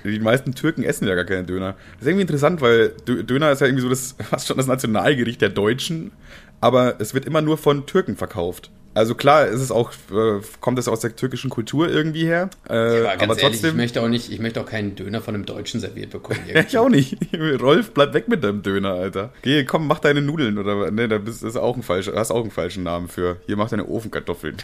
[0.03, 1.75] Die meisten Türken essen ja gar keinen Döner.
[1.93, 5.41] Das ist irgendwie interessant, weil Döner ist ja irgendwie so das, fast schon das Nationalgericht
[5.41, 6.11] der Deutschen,
[6.59, 8.71] aber es wird immer nur von Türken verkauft.
[8.93, 12.49] Also klar, ist es auch, äh, kommt es aus der türkischen Kultur irgendwie her.
[12.69, 13.43] Äh, ja, aber, aber trotzdem.
[13.47, 16.41] Ehrlich, ich möchte auch nicht, ich möchte auch keinen Döner von einem Deutschen serviert bekommen.
[16.67, 17.17] ich auch nicht.
[17.61, 19.31] Rolf, bleib weg mit deinem Döner, Alter.
[19.43, 22.41] Geh, komm, mach deine Nudeln oder ne, da bist ist auch ein falscher, hast auch
[22.41, 23.37] einen falschen Namen für.
[23.45, 24.57] Hier mach deine Ofenkartoffeln.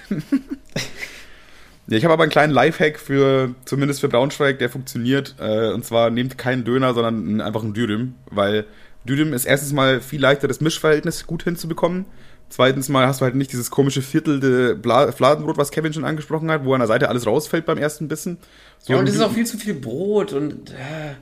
[1.90, 5.36] Ja, ich habe aber einen kleinen Lifehack für, zumindest für Braunschweig, der funktioniert.
[5.40, 8.66] Äh, und zwar nehmt keinen Döner, sondern einfach einen Dürüm, weil
[9.06, 12.06] Dürüm ist erstens mal viel leichter, das Mischverhältnis gut hinzubekommen.
[12.50, 16.64] Zweitens mal hast du halt nicht dieses komische Viertel Fladenbrot, was Kevin schon angesprochen hat,
[16.64, 18.38] wo an der Seite alles rausfällt beim ersten Bissen.
[18.80, 20.72] So ja, und es ist auch viel zu viel Brot und.
[20.72, 21.16] Äh.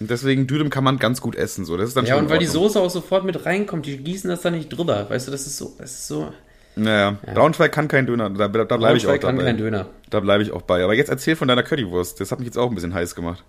[0.00, 1.64] Und deswegen Dürüm kann man ganz gut essen.
[1.64, 1.76] So.
[1.76, 4.42] Das ist dann ja, und weil die Soße auch sofort mit reinkommt, die gießen das
[4.42, 5.08] da nicht drüber.
[5.08, 6.32] Weißt du, das ist so, das ist so.
[6.74, 7.34] Naja, ja.
[7.34, 8.30] Braunschweig kann kein Döner.
[8.30, 9.44] Da, da, da bleibe ich auch kann dabei.
[9.44, 9.86] kein Döner.
[10.10, 10.82] Da bleibe ich auch bei.
[10.82, 12.20] Aber jetzt erzähl von deiner Currywurst.
[12.20, 13.44] Das hat mich jetzt auch ein bisschen heiß gemacht.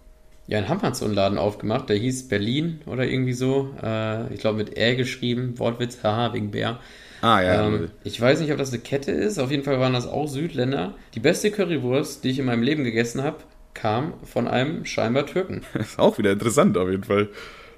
[0.48, 1.90] Ja, in Hamm hat so einen Laden aufgemacht.
[1.90, 3.74] Der hieß Berlin oder irgendwie so.
[3.82, 5.58] Äh, ich glaube mit R geschrieben.
[5.58, 6.80] Wortwitz, haha, wegen Bär.
[7.22, 7.68] Ah, ja.
[7.68, 9.40] Ähm, ich weiß nicht, ob das eine Kette ist.
[9.40, 10.96] Auf jeden Fall waren das auch Südländer.
[11.14, 13.38] Die beste Currywurst, die ich in meinem Leben gegessen habe,
[13.74, 15.62] kam von einem scheinbar Türken.
[15.74, 17.30] Das ist auch wieder interessant auf jeden Fall.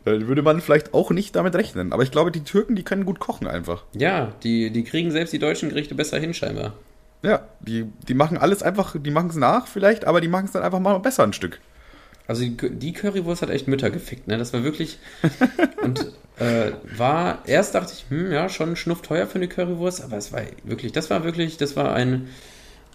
[0.06, 1.92] Äh, würde man vielleicht auch nicht damit rechnen.
[1.92, 3.84] Aber ich glaube, die Türken, die können gut kochen einfach.
[3.94, 6.74] Ja, die, die kriegen selbst die deutschen Gerichte besser hin, scheinbar.
[7.24, 10.52] Ja, die, die machen alles einfach, die machen es nach vielleicht, aber die machen es
[10.52, 11.60] dann einfach mal besser ein Stück.
[12.28, 14.38] Also die, die Currywurst hat echt Mütter gefickt, ne?
[14.38, 15.00] Das war wirklich.
[15.82, 20.32] und äh, war, erst dachte ich, hm, ja, schon schnuffteuer für eine Currywurst, aber es
[20.32, 22.30] war wirklich, das war wirklich, das war ein,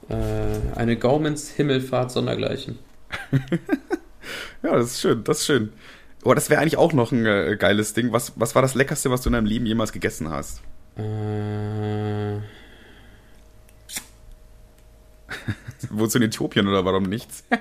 [0.08, 2.78] äh, eine Gaumens Himmelfahrt sondergleichen.
[4.62, 5.72] ja, das ist schön, das ist schön.
[6.22, 8.12] Oh, das wäre eigentlich auch noch ein äh, geiles Ding.
[8.12, 10.60] Was, was war das Leckerste, was du in deinem Leben jemals gegessen hast?
[10.96, 12.40] Äh.
[15.88, 17.44] Du in Äthiopien oder warum nichts?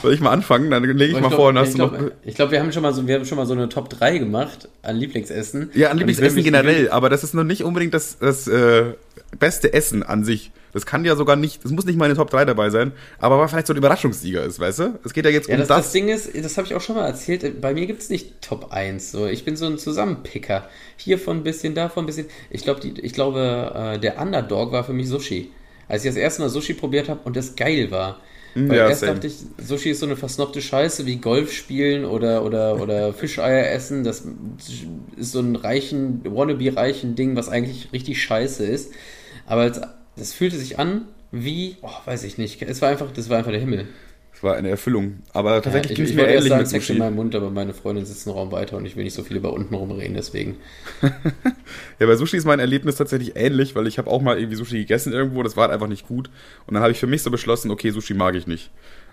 [0.00, 0.70] Soll ich mal anfangen?
[0.70, 2.10] Dann lege ich, ich mal glaub, vor und hast ich glaub, noch.
[2.24, 4.18] Ich glaube, wir haben schon mal so, wir haben schon mal so eine Top 3
[4.18, 5.70] gemacht an Lieblingsessen.
[5.74, 8.92] Ja, an Lieblingsessen generell, aber das ist noch nicht unbedingt das, das äh,
[9.38, 10.52] beste Essen an sich.
[10.74, 12.92] Das kann ja sogar nicht, das muss nicht mal in den Top 3 dabei sein,
[13.18, 14.98] aber weil vielleicht so ein Überraschungssieger ist, weißt du?
[15.04, 15.68] Es geht ja jetzt ja, um das.
[15.68, 18.42] Das Ding ist, das habe ich auch schon mal erzählt, bei mir gibt es nicht
[18.42, 19.12] Top 1.
[19.12, 19.26] So.
[19.26, 20.68] Ich bin so ein Zusammenpicker.
[20.96, 22.26] Hiervon ein bisschen, davon ein bisschen.
[22.50, 25.52] Ich, glaub, die, ich glaube, äh, der Underdog war für mich Sushi.
[25.86, 28.20] Als ich das erste Mal Sushi probiert habe und das geil war.
[28.54, 29.14] Hm, Weil ja, erst same.
[29.14, 33.70] dachte ich, Sushi ist so eine versnobte Scheiße wie Golf spielen oder, oder, oder Fischeier
[33.70, 34.02] essen.
[34.02, 34.24] Das
[35.16, 38.92] ist so ein reichen, wannabe-reichen Ding, was eigentlich richtig scheiße ist.
[39.46, 39.80] Aber als
[40.16, 42.62] das fühlte sich an wie, oh, weiß ich nicht.
[42.62, 43.88] Es war einfach, das war einfach der Himmel.
[44.32, 45.20] Es war eine Erfüllung.
[45.32, 46.92] Aber tatsächlich ja, ich, ich mir ehrlich sagen, mit Sushi.
[46.92, 49.22] in meinem Mund, aber meine Freundin sitzt einen Raum weiter und ich will nicht so
[49.22, 50.56] viel über unten rumreden, deswegen.
[51.02, 54.78] ja, bei Sushi ist mein Erlebnis tatsächlich ähnlich, weil ich habe auch mal irgendwie Sushi
[54.78, 56.30] gegessen irgendwo, das war halt einfach nicht gut.
[56.66, 58.70] Und dann habe ich für mich so beschlossen, okay, Sushi mag ich nicht.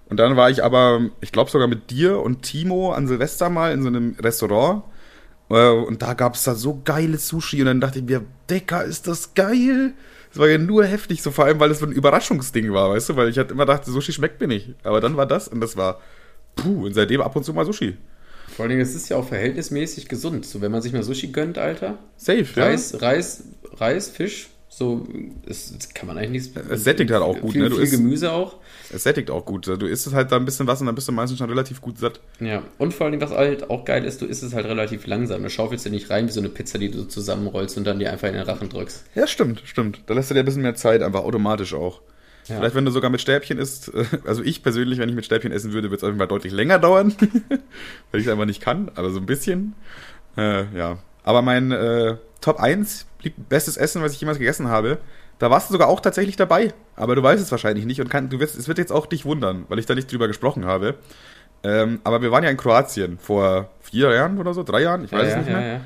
[0.10, 3.72] Und dann war ich aber, ich glaube sogar mit dir und Timo an Silvester mal
[3.72, 4.84] in so einem Restaurant.
[5.50, 7.62] Äh, Und da gab es da so geiles Sushi.
[7.62, 9.94] Und dann dachte ich mir, Decker, ist das geil.
[10.32, 13.10] Das war ja nur heftig, so vor allem, weil es so ein Überraschungsding war, weißt
[13.10, 13.16] du?
[13.18, 14.76] Weil ich halt immer dachte, Sushi schmeckt mir nicht.
[14.84, 16.00] Aber dann war das und das war,
[16.56, 17.98] puh, und seitdem ab und zu mal Sushi.
[18.48, 20.46] Vor allen Dingen, es ist ja auch verhältnismäßig gesund.
[20.46, 21.98] So, wenn man sich mal Sushi gönnt, Alter.
[22.16, 25.06] Safe, Reis, Reis, Reis, Fisch, so,
[25.46, 26.58] das, das kann man eigentlich nicht.
[26.70, 27.70] Es sättigt halt auch gut, viel, ne?
[27.70, 28.56] Du viel isst- Gemüse auch.
[28.90, 29.68] Es sättigt auch gut.
[29.68, 31.82] Du isst es halt da ein bisschen was und dann bist du meistens schon relativ
[31.82, 32.22] gut satt.
[32.40, 35.06] Ja, und vor allen Dingen, was halt auch geil ist, du isst es halt relativ
[35.08, 35.44] langsam.
[35.44, 38.12] Du schaufelst dir nicht rein wie so eine Pizza, die du zusammenrollst und dann dir
[38.14, 39.04] einfach in den Rachen drückst.
[39.14, 40.04] Ja, stimmt, stimmt.
[40.06, 42.00] Da lässt du dir ein bisschen mehr Zeit, einfach automatisch auch.
[42.48, 42.56] Ja.
[42.56, 43.92] Vielleicht, wenn du sogar mit Stäbchen isst,
[44.26, 46.54] also ich persönlich, wenn ich mit Stäbchen essen würde, würde es auf jeden Fall deutlich
[46.54, 47.14] länger dauern,
[48.12, 49.74] weil ich es einfach nicht kann, aber so ein bisschen.
[50.38, 50.98] Äh, ja.
[51.24, 54.98] Aber mein äh, Top 1, lieb- bestes Essen, was ich jemals gegessen habe,
[55.40, 56.74] da warst du sogar auch tatsächlich dabei.
[56.96, 59.26] Aber du weißt es wahrscheinlich nicht und kann, du wirst, es wird jetzt auch dich
[59.26, 60.96] wundern, weil ich da nicht drüber gesprochen habe.
[61.64, 65.12] Ähm, aber wir waren ja in Kroatien vor vier Jahren oder so, drei Jahren, ich
[65.12, 65.74] weiß ja, es nicht ja, mehr.
[65.74, 65.82] ja.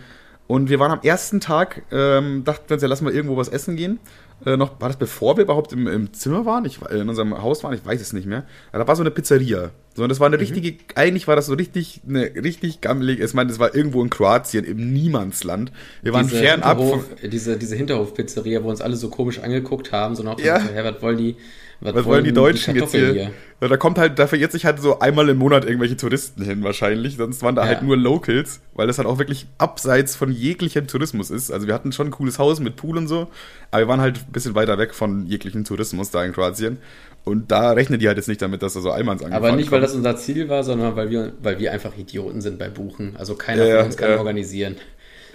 [0.48, 3.50] Und wir waren am ersten Tag, ähm, dachten wir uns, ja, lass mal irgendwo was
[3.50, 4.00] essen gehen.
[4.46, 6.66] Äh, noch, war das bevor wir überhaupt im, im Zimmer waren?
[6.66, 7.74] Ich, äh, in unserem Haus waren?
[7.74, 8.44] Ich weiß es nicht mehr.
[8.74, 9.72] Ja, da war so eine Pizzeria.
[9.96, 10.22] So, und das Mhm.
[10.22, 13.74] war eine richtige, eigentlich war das so richtig, eine richtig gammelige, ich meine, das war
[13.74, 15.72] irgendwo in Kroatien, im Niemandsland.
[16.02, 19.92] Wir waren Diese fernab von, Hinterhof, diese, diese Hinterhof-Pizzeria, wo uns alle so komisch angeguckt
[19.94, 20.60] haben, so nach dem Ja.
[20.60, 21.36] Hey, was wollen die,
[21.80, 23.32] was wollen die Deutschen jetzt Kartoffeln hier?
[23.62, 27.16] Da kommt halt, da verirrt sich halt so einmal im Monat irgendwelche Touristen hin wahrscheinlich.
[27.16, 27.70] Sonst waren da Ja.
[27.70, 31.52] halt nur Locals, weil das halt auch wirklich abseits von jeglichem Tourismus ist.
[31.52, 33.28] Also wir hatten schon ein cooles Haus mit Pool und so,
[33.72, 36.78] aber wir waren halt ein bisschen weiter weg von jeglichem Tourismus da in Kroatien.
[37.24, 39.72] Und da rechnen die halt jetzt nicht damit, dass da so Almans angefangen Aber nicht,
[39.72, 39.82] weil kommen.
[39.88, 43.16] das unser Ziel war, sondern weil wir, weil wir einfach Idioten sind bei Buchen.
[43.18, 44.18] Also keiner Ja, von uns kann ja.
[44.20, 44.76] organisieren.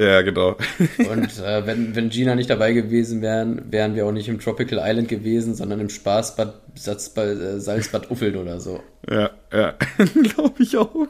[0.01, 0.57] Ja, genau.
[0.96, 4.80] Und äh, wenn, wenn Gina nicht dabei gewesen wären, wären wir auch nicht im Tropical
[4.82, 8.82] Island gewesen, sondern im Spaßbad Satzbad, äh, Salzbad Uffeln oder so.
[9.11, 9.74] Ja, ja.
[10.22, 11.07] glaube ich auch.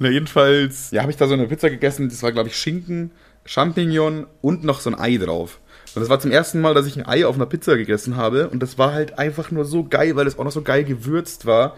[0.00, 2.08] Na, jedenfalls, ja, habe ich da so eine Pizza gegessen.
[2.08, 3.12] Das war, glaube ich, Schinken,
[3.44, 5.60] Champignon und noch so ein Ei drauf.
[5.94, 8.48] Und das war zum ersten Mal, dass ich ein Ei auf einer Pizza gegessen habe.
[8.48, 11.46] Und das war halt einfach nur so geil, weil es auch noch so geil gewürzt
[11.46, 11.76] war.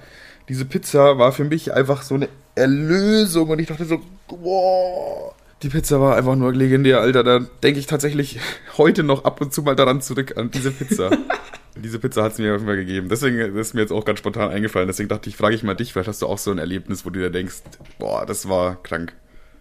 [0.49, 3.51] Diese Pizza war für mich einfach so eine Erlösung.
[3.51, 5.35] Und ich dachte so, wow.
[5.63, 7.23] Die Pizza war einfach nur legendär, Alter.
[7.23, 8.41] Da denke ich tatsächlich
[8.79, 11.11] heute noch ab und zu mal daran zurück, an diese Pizza.
[11.77, 13.09] Diese Pizza hat es mir auf jeden Fall gegeben.
[13.09, 14.89] Deswegen ist mir jetzt auch ganz spontan eingefallen.
[14.89, 17.11] Deswegen dachte ich, frage ich mal dich, vielleicht hast du auch so ein Erlebnis, wo
[17.11, 17.63] du dir denkst,
[17.99, 19.15] boah, das war krank.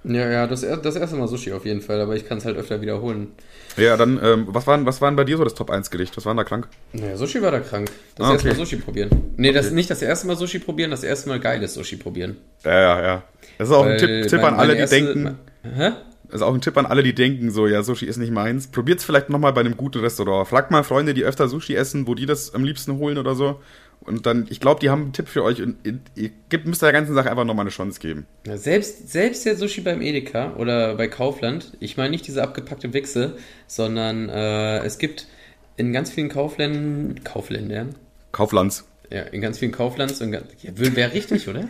[0.04, 2.58] Ja, ja, das, das erste Mal Sushi auf jeden Fall, aber ich kann es halt
[2.58, 3.34] öfter wiederholen.
[3.80, 6.16] Ja, dann, ähm, was waren, was waren bei dir so das Top-1-Gericht?
[6.18, 6.68] Was war denn da krank?
[6.94, 7.90] Naja, Sushi war da krank.
[8.16, 8.60] Das Ah, erste Mal okay.
[8.66, 9.10] Sushi probieren.
[9.38, 12.38] Nee, das, nicht das erste Mal Sushi probieren, das erste Mal geiles Sushi probieren.
[12.64, 13.24] Ja, ja, ja.
[13.58, 15.92] Das ist auch ein Weil Tipp, Tipp mein- an alle, die erste- denken, Hä?
[16.26, 18.68] das ist auch ein Tipp an alle, die denken, so, ja, Sushi ist nicht meins.
[18.68, 20.48] Probiert's vielleicht nochmal bei einem guten Restaurant.
[20.48, 23.60] Fragt mal Freunde, die öfter Sushi essen, wo die das am liebsten holen oder so.
[24.02, 25.78] Und dann, ich glaube, die haben einen Tipp für euch und
[26.16, 26.32] ihr,
[26.64, 28.26] müsst der ganzen Sache einfach nochmal eine Chance geben.
[28.48, 32.94] Ja, selbst, selbst der Sushi beim Edeka oder bei Kaufland, ich meine nicht diese abgepackte
[32.94, 33.38] Wichse,
[33.68, 35.28] sondern äh, es gibt
[35.78, 37.96] in ganz vielen Kaufländern, Kaufländern,
[38.32, 38.86] Kauflands.
[39.12, 41.68] ja, in ganz vielen Kauflands, und, ja, wäre richtig, oder?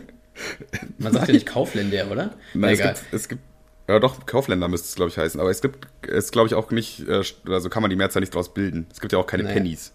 [0.98, 2.36] Man sagt ja nicht Kaufländer, oder?
[2.54, 2.94] Nein, es Egal.
[2.94, 3.42] gibt, es gibt,
[3.88, 5.40] ja doch, Kaufländer müsste es, glaube ich, heißen.
[5.42, 8.34] Aber es gibt, es glaube ich auch nicht, äh, also kann man die Mehrzahl nicht
[8.36, 8.88] draus bilden.
[8.92, 9.56] Es gibt ja auch keine Naja.
[9.56, 9.94] Pennies.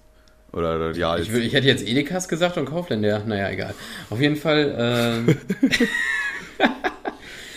[0.55, 3.75] Oder, ja, Ich, ich hätte jetzt Edekas gesagt und Kaufländer, naja, egal.
[4.09, 5.37] Auf jeden Fall, ähm,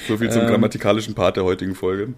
[0.07, 2.13] so viel zum ähm, grammatikalischen Part der heutigen Folge.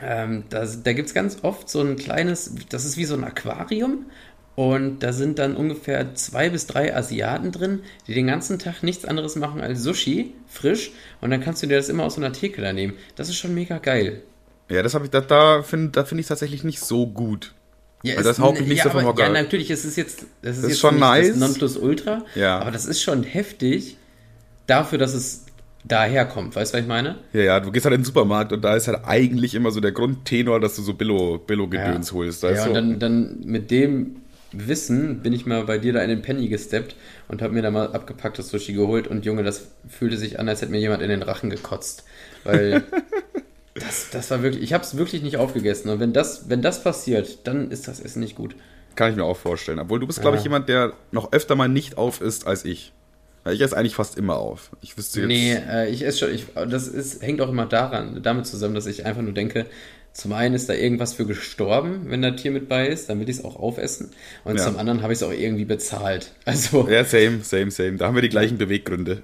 [0.00, 3.24] Ähm, da da gibt es ganz oft so ein kleines, das ist wie so ein
[3.24, 4.06] Aquarium.
[4.54, 9.04] Und da sind dann ungefähr zwei bis drei Asiaten drin, die den ganzen Tag nichts
[9.06, 10.92] anderes machen als Sushi, frisch.
[11.20, 12.94] Und dann kannst du dir das immer aus so einer Theke da nehmen.
[13.16, 14.22] Das ist schon mega geil.
[14.68, 17.54] Ja, das habe ich, da, da finde da find ich tatsächlich nicht so gut.
[18.02, 19.20] Ja, Weil das mich nicht ja, so vom aber.
[19.22, 21.28] Ja, natürlich, es ist jetzt, das ist ist jetzt schon nice.
[21.28, 22.58] das Nonplusultra, Ja.
[22.58, 23.96] aber das ist schon heftig
[24.66, 25.46] dafür, dass es
[25.84, 26.56] daherkommt.
[26.56, 27.16] Weißt du, was ich meine?
[27.32, 29.80] Ja, ja, du gehst halt in den Supermarkt und da ist halt eigentlich immer so
[29.80, 32.42] der Grundtenor, dass du so Billo, Billo-Gedöns holst.
[32.42, 34.16] Ja, Weißt und dann, dann mit dem
[34.52, 36.94] Wissen bin ich mal bei dir da in den Penny gesteppt
[37.28, 40.60] und habe mir da mal abgepacktes Sushi geholt und Junge, das fühlte sich an, als
[40.60, 42.04] hätte mir jemand in den Rachen gekotzt.
[42.44, 42.84] Weil
[43.74, 45.90] das, das war wirklich, ich habe es wirklich nicht aufgegessen.
[45.90, 48.54] Und wenn das, wenn das passiert, dann ist das Essen nicht gut.
[48.94, 49.78] Kann ich mir auch vorstellen.
[49.78, 52.92] Obwohl du bist, glaube ich, jemand, der noch öfter mal nicht auf isst als ich.
[53.44, 54.70] Weil ich esse eigentlich fast immer auf.
[54.82, 55.28] Ich wüsste jetzt.
[55.28, 58.86] Nee, äh, ich esse schon, ich, das ist, hängt auch immer daran, damit zusammen, dass
[58.86, 59.66] ich einfach nur denke,
[60.12, 63.28] zum einen ist da irgendwas für gestorben, wenn da Tier mit bei ist, dann will
[63.28, 64.10] ich es auch aufessen.
[64.44, 64.64] Und Ja.
[64.64, 66.32] zum anderen habe ich es auch irgendwie bezahlt.
[66.44, 67.96] Also, Ja, same, same, same.
[67.96, 69.22] Da haben wir die gleichen Beweggründe.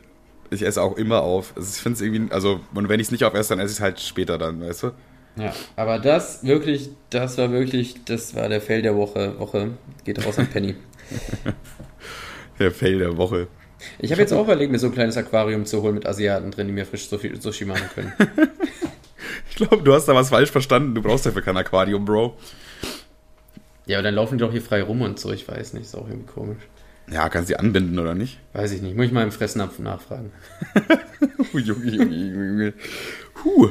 [0.51, 1.53] Ich esse auch immer auf.
[1.57, 3.79] Also ich finde es irgendwie, also, und wenn ich es nicht aufesse, dann esse ich
[3.79, 4.91] es halt später dann, weißt du?
[5.37, 9.39] Ja, aber das wirklich, das war wirklich, das war der Fail der Woche.
[9.39, 9.71] Woche
[10.05, 10.75] geht raus an Penny.
[12.59, 13.47] Der Fail der Woche.
[14.01, 16.67] Ich habe jetzt auch überlegt, mir so ein kleines Aquarium zu holen mit Asiaten drin,
[16.67, 18.13] die mir frisch Sushi machen können.
[19.51, 20.95] ich glaube, du hast da was falsch verstanden.
[20.95, 22.37] Du brauchst dafür kein Aquarium, Bro.
[23.87, 25.33] Ja, aber dann laufen die doch hier frei rum und so.
[25.33, 26.63] Ich weiß nicht, ist auch irgendwie komisch.
[27.11, 28.39] Ja, kannst du die anbinden oder nicht?
[28.53, 28.97] Weiß ich nicht.
[28.97, 30.33] Muss ich mal im Fressnapf nachfragen.
[31.53, 32.75] Junge, Junge, Junge.
[33.45, 33.71] Huh.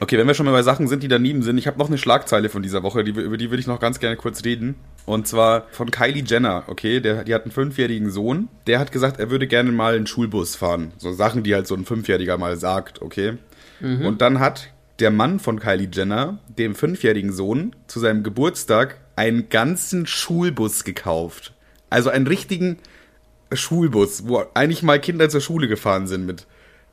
[0.00, 1.98] Okay, wenn wir schon mal bei Sachen sind, die daneben sind, ich habe noch eine
[1.98, 4.76] Schlagzeile von dieser Woche, die, über die würde ich noch ganz gerne kurz reden.
[5.06, 7.00] Und zwar von Kylie Jenner, okay?
[7.00, 8.48] Der, die hat einen fünfjährigen Sohn.
[8.68, 10.92] Der hat gesagt, er würde gerne mal einen Schulbus fahren.
[10.98, 13.38] So Sachen, die halt so ein Fünfjähriger mal sagt, okay?
[13.80, 14.06] Mhm.
[14.06, 19.48] Und dann hat der Mann von Kylie Jenner dem fünfjährigen Sohn zu seinem Geburtstag einen
[19.48, 21.54] ganzen Schulbus gekauft.
[21.90, 22.78] Also einen richtigen
[23.52, 26.46] Schulbus, wo eigentlich mal Kinder zur Schule gefahren sind mit.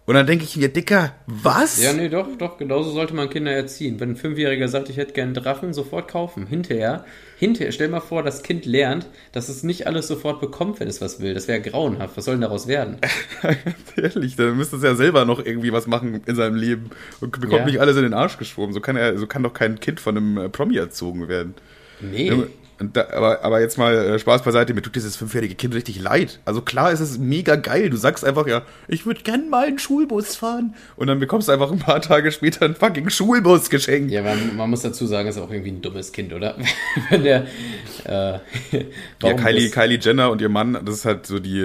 [0.08, 1.82] Und dann denke ich mir, Dicker, was?
[1.82, 4.00] Ja, nee, doch, doch, genauso sollte man Kinder erziehen.
[4.00, 6.46] Wenn ein Fünfjähriger sagt, ich hätte gern einen Drachen, sofort kaufen.
[6.46, 7.06] Hinterher,
[7.40, 11.02] hinterher, stell mal vor, das Kind lernt, dass es nicht alles sofort bekommt, wenn es
[11.02, 11.34] was will.
[11.34, 12.18] Das wäre grauenhaft.
[12.18, 12.98] Was soll denn daraus werden?
[13.96, 17.62] Ehrlich, dann müsste es ja selber noch irgendwie was machen in seinem Leben und bekommt
[17.62, 17.66] ja.
[17.66, 18.74] nicht alles in den Arsch geschoben.
[18.74, 21.56] So kann er, so kann doch kein Kind von einem äh, Promi erzogen werden.
[22.00, 22.32] Nee.
[22.78, 26.40] Da, aber, aber jetzt mal äh, Spaß beiseite, mir tut dieses fünfjährige Kind richtig leid.
[26.44, 27.90] Also klar ist es mega geil.
[27.90, 30.76] Du sagst einfach, ja, ich würde gern mal einen Schulbus fahren.
[30.98, 34.12] Und dann bekommst du einfach ein paar Tage später einen fucking Schulbus geschenkt.
[34.12, 36.58] Ja, man, man muss dazu sagen, ist auch irgendwie ein dummes Kind, oder?
[37.10, 37.48] Wenn der.
[38.04, 38.40] Äh,
[39.24, 41.64] ja, Kylie, Kylie Jenner und ihr Mann, das ist halt so die.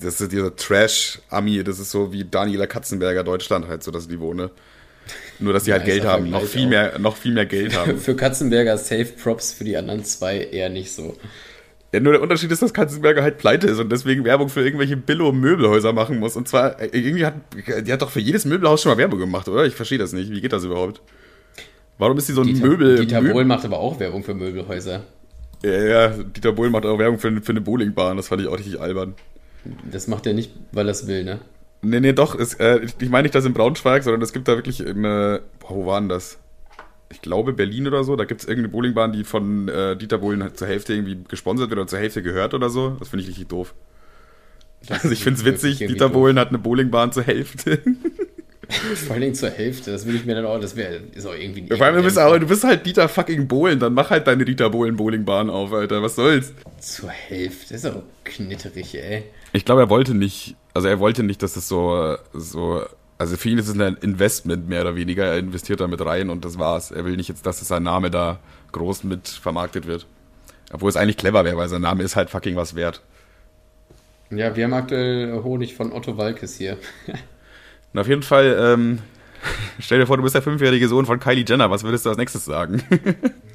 [0.00, 1.64] Das ist dieser Trash-Ami.
[1.64, 4.50] Das ist so wie Daniela Katzenberger Deutschland halt so das Niveau, ne?
[5.40, 7.98] Nur, dass sie halt Geld haben, noch viel, mehr, noch viel mehr Geld haben.
[7.98, 11.16] für Katzenberger Safe Props, für die anderen zwei eher nicht so.
[11.92, 14.96] Ja, nur der Unterschied ist, dass Katzenberger halt pleite ist und deswegen Werbung für irgendwelche
[14.96, 16.36] Billo-Möbelhäuser machen muss.
[16.36, 17.34] Und zwar, äh, irgendwie hat,
[17.86, 19.64] die hat doch für jedes Möbelhaus schon mal Werbung gemacht, oder?
[19.64, 20.30] Ich verstehe das nicht.
[20.30, 21.00] Wie geht das überhaupt?
[21.96, 22.98] Warum ist sie so ein Dieter, Möbel...
[22.98, 25.04] Dieter Bohlen macht aber auch Werbung für Möbelhäuser.
[25.62, 28.16] Ja, ja, Dieter Bohlen macht auch Werbung für, für eine Bowlingbahn.
[28.16, 29.14] Das fand ich auch richtig albern.
[29.90, 31.40] Das macht er nicht, weil er es will, ne?
[31.82, 32.38] Nee, nee, doch.
[32.38, 35.42] Es, äh, ich meine nicht das in Braunschweig, sondern es gibt da wirklich eine.
[35.60, 36.38] Boah, wo war denn das?
[37.10, 38.16] Ich glaube Berlin oder so.
[38.16, 41.70] Da gibt es irgendeine Bowlingbahn, die von äh, Dieter Bohlen halt zur Hälfte irgendwie gesponsert
[41.70, 42.96] wird oder zur Hälfte gehört oder so.
[42.98, 43.74] Das finde ich richtig doof.
[44.86, 47.80] Das also ich finde es witzig, Dieter Bohlen hat eine Bowlingbahn zur Hälfte.
[48.68, 51.34] Vor allen Dingen zur Hälfte, das will ich mir dann auch, das wäre ist auch
[51.34, 54.26] irgendwie Vor allem, du bist, aber, du bist halt Dieter fucking Bohlen, dann mach halt
[54.26, 56.52] deine Dieter Bohlen Bowlingbahn auf, Alter, was soll's?
[56.78, 59.24] Zur Hälfte, das ist auch knitterig, ey.
[59.58, 62.80] Ich glaube, er wollte nicht, also er wollte nicht, dass es so, so,
[63.18, 65.24] also für ihn ist es ein Investment mehr oder weniger.
[65.24, 66.92] Er investiert da mit rein und das war's.
[66.92, 68.38] Er will nicht jetzt, dass sein Name da
[68.70, 70.06] groß mit vermarktet wird.
[70.72, 73.02] Obwohl es eigentlich clever wäre, weil sein Name ist halt fucking was wert.
[74.30, 76.78] Ja, wir haben aktuell Honig von Otto Walkes hier.
[77.92, 79.00] und auf jeden Fall, ähm,
[79.78, 81.70] stell dir vor, du bist der fünfjährige Sohn von Kylie Jenner.
[81.70, 82.82] Was würdest du als nächstes sagen?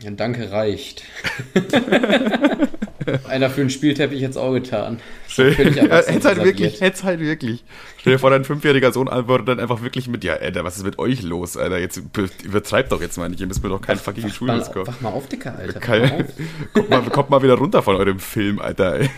[0.02, 1.04] ja, danke reicht.
[3.28, 5.00] Einer für einen Spielteppich jetzt auch getan.
[5.36, 7.64] Hätte halt wirklich, hätte halt wirklich.
[7.98, 10.84] Stell dir vor, dein fünfjähriger Sohn antwortet dann einfach wirklich mit, ja, Alter, was ist
[10.84, 11.80] mit euch los, Alter?
[11.80, 12.02] Jetzt
[12.44, 14.88] übertreibt doch jetzt mal nicht, ihr müsst mir doch keinen fucking Schulbus kaufen.
[14.88, 15.80] Wach mal auf, Dicker, Alter.
[15.80, 16.26] Kein, mal
[16.74, 19.10] kommt, mal, kommt mal wieder runter von eurem Film, Alter, ey.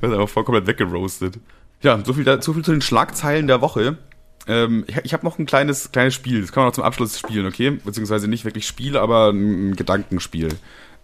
[0.00, 1.38] Das ist einfach vollkommen weggeroastet.
[1.82, 3.96] Ja, so viel, da, so viel zu den Schlagzeilen der Woche.
[4.50, 6.40] Ähm, ich ich habe noch ein kleines, kleines Spiel.
[6.40, 7.70] Das kann man noch zum Abschluss spielen, okay?
[7.70, 10.48] Beziehungsweise nicht wirklich Spiel, aber ein Gedankenspiel.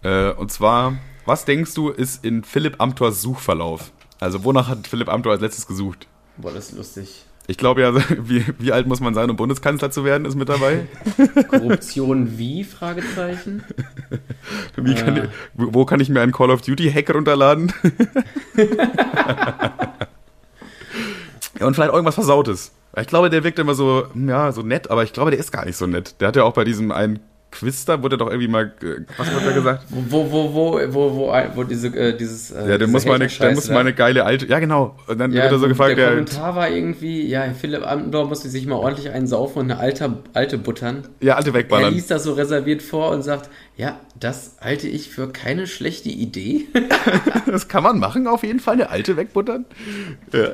[0.03, 3.91] Äh, und zwar, was denkst du, ist in Philipp Amthors Suchverlauf?
[4.19, 6.07] Also, wonach hat Philipp Amthor als letztes gesucht?
[6.35, 7.23] Boah, das ist lustig.
[7.49, 7.95] Ich glaube ja,
[8.27, 10.87] wie, wie alt muss man sein, um Bundeskanzler zu werden, ist mit dabei.
[11.47, 12.65] Korruption wie?
[12.65, 13.63] Fragezeichen.
[14.75, 15.23] Wie kann äh.
[15.23, 17.71] ich, wo kann ich mir einen Call of Duty Hack runterladen?
[21.59, 22.73] ja, und vielleicht irgendwas Versautes.
[22.99, 25.65] Ich glaube, der wirkt immer so, ja, so nett, aber ich glaube, der ist gar
[25.65, 26.15] nicht so nett.
[26.19, 27.19] Der hat ja auch bei diesem einen
[27.49, 28.73] Quiz da wurde doch irgendwie mal,
[29.17, 29.85] was wurde da gesagt?
[29.89, 32.51] Wo, wo, wo, wo, wo, wo diese, äh, dieses.
[32.51, 34.45] Äh, ja, der muss, mal eine, der muss mal eine geile alte.
[34.47, 34.97] Ja, genau.
[35.07, 35.97] Und dann ja, wird er so gefragt.
[35.97, 39.79] Der Kommentar war irgendwie, ja, Philipp Amthor musste sich mal ordentlich einen saufen und eine
[39.79, 41.07] alte, alte buttern.
[41.21, 41.85] Ja, alte wegballern.
[41.85, 46.09] Er liest das so reserviert vor und sagt, ja, das halte ich für keine schlechte
[46.09, 46.67] Idee.
[47.45, 49.65] das kann man machen, auf jeden Fall, eine alte wegbuttern.
[50.33, 50.49] Ja.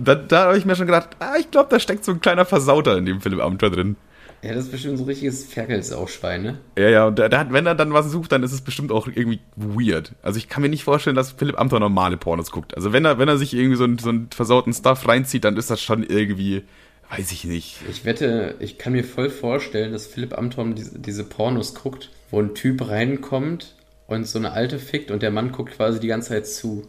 [0.00, 2.44] Da, da habe ich mir schon gedacht, ah, ich glaube, da steckt so ein kleiner
[2.44, 3.96] Versauter in dem Philipp Amthor drin.
[4.42, 6.58] Ja, das ist bestimmt so ein richtiges Ferkelsaufschwein, ne?
[6.78, 9.08] Ja, ja, und der, der wenn er dann was sucht, dann ist es bestimmt auch
[9.08, 10.12] irgendwie weird.
[10.22, 12.76] Also ich kann mir nicht vorstellen, dass Philipp Amthor normale Pornos guckt.
[12.76, 15.56] Also wenn er, wenn er sich irgendwie so einen, so einen versauten Stuff reinzieht, dann
[15.56, 16.62] ist das schon irgendwie,
[17.10, 17.78] weiß ich nicht.
[17.90, 22.40] Ich wette, ich kann mir voll vorstellen, dass Philipp Amthor diese, diese Pornos guckt, wo
[22.40, 23.74] ein Typ reinkommt
[24.06, 26.86] und so eine alte fickt und der Mann guckt quasi die ganze Zeit zu.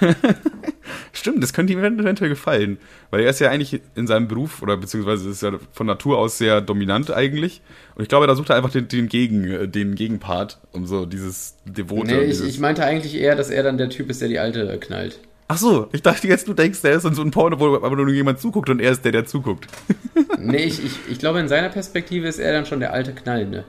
[1.12, 2.78] Stimmt, das könnte ihm eventuell gefallen.
[3.10, 6.38] Weil er ist ja eigentlich in seinem Beruf, oder beziehungsweise ist ja von Natur aus
[6.38, 7.62] sehr dominant eigentlich.
[7.94, 11.56] Und ich glaube, da sucht er einfach den, den, Gegen, den Gegenpart, um so dieses
[11.64, 12.06] Devote.
[12.06, 14.78] Nee, ich, ich meinte eigentlich eher, dass er dann der Typ ist, der die Alte
[14.78, 15.20] knallt.
[15.50, 17.96] Ach so, ich dachte jetzt, du denkst, der ist in so ein Porno, wo aber
[17.96, 19.66] nur jemand zuguckt und er ist der, der zuguckt.
[20.38, 23.64] nee, ich, ich, ich glaube, in seiner Perspektive ist er dann schon der alte Knallende.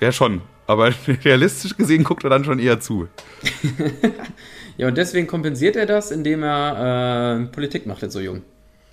[0.00, 0.42] Ja, schon.
[0.68, 0.92] Aber
[1.24, 3.08] realistisch gesehen guckt er dann schon eher zu.
[4.76, 8.42] Ja, und deswegen kompensiert er das, indem er äh, Politik macht jetzt so jung.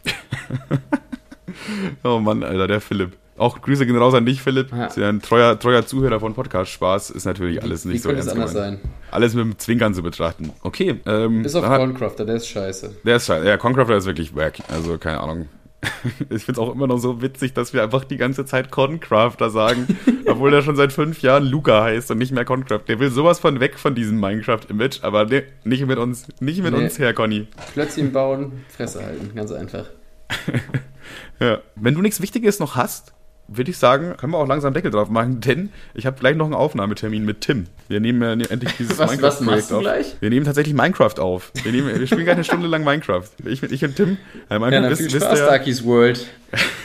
[2.04, 3.18] oh Mann, Alter, der Philipp.
[3.38, 4.72] Auch Grüße gehen raus an dich, Philipp.
[4.72, 5.10] Ja.
[5.10, 7.10] Ein treuer, treuer Zuhörer von Podcast Spaß.
[7.10, 8.80] Ist natürlich alles nicht Wie so ernst es anders sein?
[9.10, 10.52] Alles mit dem Zwinkern zu betrachten.
[10.62, 11.00] Okay.
[11.08, 12.98] Ähm, Bis auf Concrafter, der ist scheiße.
[13.04, 13.48] Der ist scheiße.
[13.48, 14.60] Ja, Concrafter ist wirklich wack.
[14.68, 15.48] Also, keine Ahnung.
[16.30, 19.50] Ich finde es auch immer noch so witzig, dass wir einfach die ganze Zeit Concrafter
[19.50, 19.88] sagen,
[20.28, 22.84] obwohl der schon seit fünf Jahren Luca heißt und nicht mehr Concraft.
[22.88, 26.74] Der will sowas von weg von diesem Minecraft-Image, aber nee, nicht mit uns, nicht mit
[26.74, 26.84] nee.
[26.84, 27.48] uns her, Conny.
[27.74, 29.86] Plötzlich bauen, Fresse halten, ganz einfach.
[31.40, 31.60] ja.
[31.76, 33.14] Wenn du nichts Wichtiges noch hast,
[33.58, 36.46] würde ich sagen, können wir auch langsam Deckel drauf machen, denn ich habe gleich noch
[36.46, 37.68] einen Aufnahmetermin mit Tim.
[37.88, 39.82] Wir nehmen ja endlich dieses Minecraft-Projekt auf.
[39.82, 40.16] Gleich?
[40.20, 41.52] Wir nehmen tatsächlich Minecraft auf.
[41.64, 43.28] Wir, nehmen, wir spielen gleich eine Stunde lang Minecraft.
[43.46, 44.18] Ich, ich und Tim.
[44.50, 46.26] Äh, ja, dann viel Spaß, ja, Darkies World.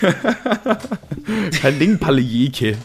[1.60, 2.76] Kein Ding, Palejeke.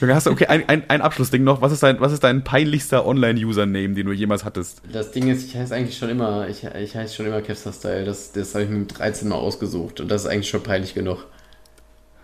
[0.00, 1.62] Hast du, okay, ein, ein, ein Abschlussding noch.
[1.62, 4.82] Was ist, dein, was ist dein peinlichster Online-Username, den du jemals hattest?
[4.92, 8.04] Das Ding ist, ich heiße eigentlich schon immer, ich, ich heiße schon immer Kevstar Style.
[8.04, 11.26] Das, das habe ich mit 13 Mal ausgesucht und das ist eigentlich schon peinlich genug.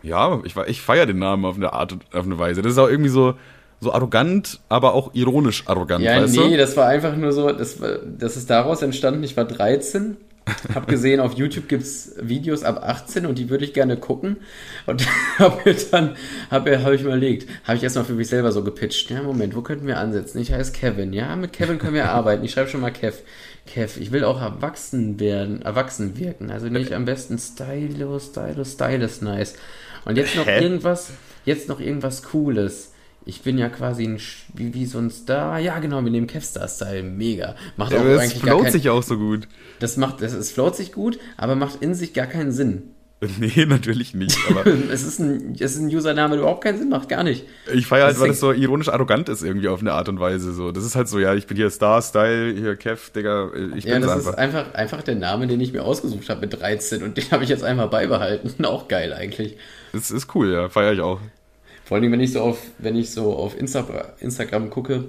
[0.05, 2.63] Ja, ich, ich feiere den Namen auf eine Art, auf eine Weise.
[2.63, 3.35] Das ist auch irgendwie so,
[3.81, 6.05] so arrogant, aber auch ironisch arrogant.
[6.05, 6.57] Ja, weißt nee, du?
[6.57, 7.79] das war einfach nur so, das,
[8.19, 10.17] das ist daraus entstanden, ich war 13
[10.75, 14.37] hab gesehen, auf YouTube gibt es Videos ab 18 und die würde ich gerne gucken.
[14.87, 15.07] Und
[15.39, 16.17] habe mir dann,
[16.51, 19.11] habe hab ich überlegt, habe ich erstmal für mich selber so gepitcht.
[19.11, 20.39] Ja, Moment, wo könnten wir ansetzen?
[20.39, 21.13] Ich heiße Kevin.
[21.13, 22.45] Ja, mit Kevin können wir arbeiten.
[22.45, 23.23] Ich schreibe schon mal Kev.
[23.67, 26.51] Kev, ich will auch erwachsen werden, erwachsen wirken.
[26.51, 29.55] Also nicht am besten Stylo, Stylo, Style ist nice.
[30.05, 30.63] Und jetzt noch Hä?
[30.63, 31.11] irgendwas,
[31.45, 32.93] jetzt noch irgendwas Cooles.
[33.27, 34.21] Ich bin ja quasi ein,
[34.53, 35.59] wie, wie so ein Star.
[35.59, 37.03] Ja, genau, wir nehmen Kevstar-Style.
[37.03, 37.57] Mega.
[37.77, 39.49] Macht ja, auch das eigentlich float gar kein, sich auch so gut.
[39.81, 42.95] Das macht, das, es float sich gut, aber macht in sich gar keinen Sinn.
[43.39, 44.39] Nee, natürlich nicht.
[44.51, 47.47] Aber es, ist ein, es ist ein Username, der überhaupt keinen Sinn macht, gar nicht.
[47.73, 50.53] Ich feiere halt, weil es so ironisch arrogant ist, irgendwie auf eine Art und Weise.
[50.53, 50.73] So.
[50.73, 53.99] Das ist halt so, ja, ich bin hier Star-Style, hier Kev, Digga, ich bin Ja,
[54.01, 54.33] das einfach.
[54.33, 57.45] ist einfach, einfach der Name, den ich mir ausgesucht habe mit 13 und den habe
[57.45, 58.65] ich jetzt einmal beibehalten.
[58.65, 59.57] Auch geil eigentlich.
[59.95, 61.21] Das ist cool, ja, feiere ich auch.
[61.85, 63.87] Vor allem, wenn ich so auf, wenn ich so auf Insta
[64.19, 65.05] Instagram gucke,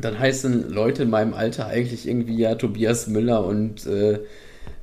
[0.00, 4.20] dann heißen Leute in meinem Alter eigentlich irgendwie ja Tobias Müller und äh,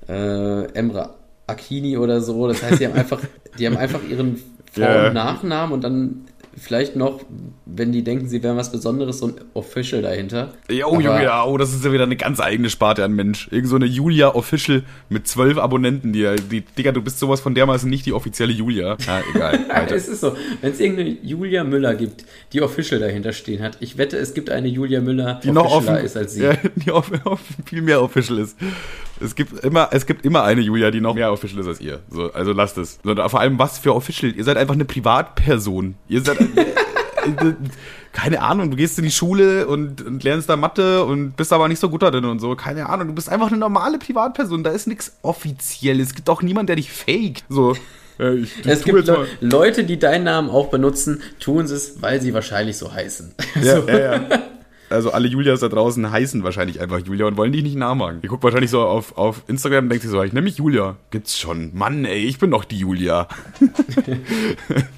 [0.07, 1.15] äh, Emre
[1.47, 2.47] Akini oder so.
[2.47, 3.21] Das heißt, die haben einfach,
[3.57, 4.37] die haben einfach ihren
[4.71, 5.07] Vor- yeah.
[5.07, 6.25] und Nachnamen und dann
[6.57, 7.21] vielleicht noch,
[7.65, 10.53] wenn die denken, sie wären was Besonderes, so ein Official dahinter.
[10.69, 13.47] Oh, Junge, ja, oh, das ist ja wieder eine ganz eigene Sparte an Mensch.
[13.51, 17.55] Irgend so eine Julia Official mit zwölf Abonnenten, die, die, Digga, du bist sowas von
[17.55, 18.97] dermaßen nicht die offizielle Julia.
[19.05, 19.87] Ja, egal.
[19.89, 23.97] es ist so, wenn es irgendeine Julia Müller gibt, die Official dahinter stehen hat, ich
[23.97, 26.43] wette, es gibt eine Julia Müller, die noch offen, ist als sie.
[26.43, 28.57] Ja, die off, off, viel mehr Official ist.
[29.23, 31.99] Es gibt immer, es gibt immer eine Julia, die noch mehr official ist als ihr.
[32.09, 32.99] So, also lasst es.
[33.03, 34.33] So, vor allem was für official.
[34.35, 35.95] Ihr seid einfach eine Privatperson.
[36.07, 36.37] Ihr seid
[38.11, 41.67] keine Ahnung, du gehst in die Schule und, und, lernst da Mathe und bist aber
[41.67, 42.55] nicht so gut darin und so.
[42.55, 44.63] Keine Ahnung, du bist einfach eine normale Privatperson.
[44.63, 46.09] Da ist nichts Offizielles.
[46.09, 47.43] Es gibt auch niemanden, der dich fake.
[47.49, 47.75] So.
[48.19, 52.33] Äh, ich, es gibt Le Leute, die deinen Namen auch benutzen, tun es, weil sie
[52.33, 53.33] wahrscheinlich so heißen.
[53.63, 53.87] Ja, so.
[53.87, 54.43] ja, ja
[54.93, 58.21] also alle Julias da draußen heißen wahrscheinlich einfach Julia und wollen dich nicht nachmachen.
[58.21, 60.95] Die guckt wahrscheinlich so auf, auf Instagram und denkt sich so, ich nenne mich Julia.
[61.11, 61.71] Gibt's schon.
[61.73, 63.27] Mann, ey, ich bin doch die Julia.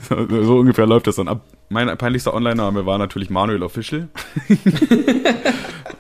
[0.10, 1.42] so, so, ungefähr läuft das dann ab.
[1.70, 4.08] Mein peinlichster Online-Name war natürlich Manuel Official.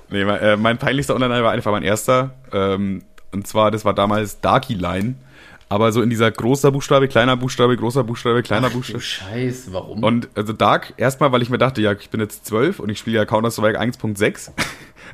[0.09, 2.35] nee, mein, äh, mein peinlichster Online-Name war einfach mein erster.
[2.51, 5.15] Ähm, und zwar, das war damals Darky Line
[5.69, 9.01] aber so in dieser großer Buchstabe, kleiner Buchstabe, großer Buchstabe, kleiner Ach, Buchstabe.
[9.01, 10.03] Scheiße, warum?
[10.03, 12.99] Und also Dark, erstmal, weil ich mir dachte, ja, ich bin jetzt zwölf und ich
[12.99, 14.51] spiele ja Counter-Strike 1.6.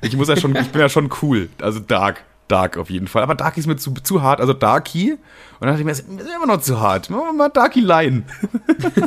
[0.03, 1.49] Ich muss ja schon, ich bin ja schon cool.
[1.61, 2.23] Also Dark.
[2.47, 3.23] Dark auf jeden Fall.
[3.23, 5.11] Aber Darky ist mir zu, zu hart, also Darky.
[5.13, 5.19] Und
[5.59, 7.09] dann dachte ich mir, das ist immer noch zu hart.
[7.09, 8.23] Machen wir mal Darky Line.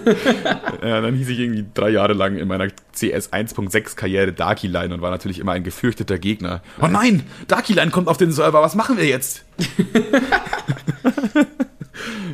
[0.82, 4.94] ja, dann hieß ich irgendwie drei Jahre lang in meiner CS 1.6 Karriere Darky Line
[4.94, 6.62] und war natürlich immer ein gefürchteter Gegner.
[6.80, 9.44] Oh nein, Darky Line kommt auf den Server, was machen wir jetzt?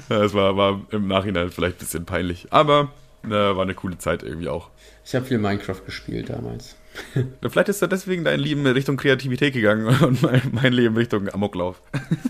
[0.09, 2.49] ja, das war, war im Nachhinein vielleicht ein bisschen peinlich.
[2.51, 2.91] Aber
[3.25, 4.71] äh, war eine coole Zeit irgendwie auch.
[5.05, 6.77] Ich habe viel Minecraft gespielt damals.
[7.49, 11.29] Vielleicht ist ja deswegen dein Leben in Richtung Kreativität gegangen und mein, mein Leben Richtung
[11.29, 11.83] Amoklauf.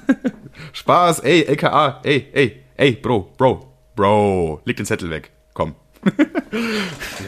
[0.72, 5.74] Spaß, ey, LKA, ey, ey, ey, Bro, Bro, Bro, leg den Zettel weg, komm.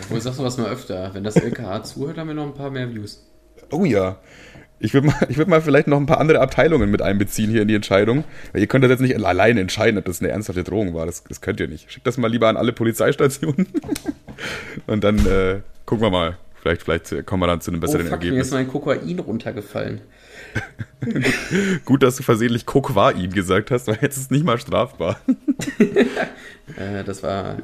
[0.08, 1.10] Wo sagst du was mal öfter?
[1.12, 3.26] Wenn das LKA zuhört, haben wir noch ein paar mehr Views.
[3.70, 4.18] Oh ja.
[4.78, 7.68] Ich würde mal, würd mal vielleicht noch ein paar andere Abteilungen mit einbeziehen hier in
[7.68, 8.24] die Entscheidung.
[8.52, 11.06] Weil ihr könnt das jetzt nicht alleine entscheiden, ob das eine ernsthafte Drohung war.
[11.06, 11.92] Das, das könnt ihr nicht.
[11.92, 13.68] Schickt das mal lieber an alle Polizeistationen.
[14.88, 18.02] Und dann äh, gucken wir mal, Vielleicht, vielleicht kommen wir dann zu einem Oh, besseren
[18.06, 18.46] fuck, mir Ergebnis.
[18.46, 20.00] ist mein Kokain runtergefallen.
[21.84, 25.18] Gut, dass du versehentlich Kokain gesagt hast, weil jetzt ist es nicht mal strafbar.
[26.76, 27.56] Äh, das war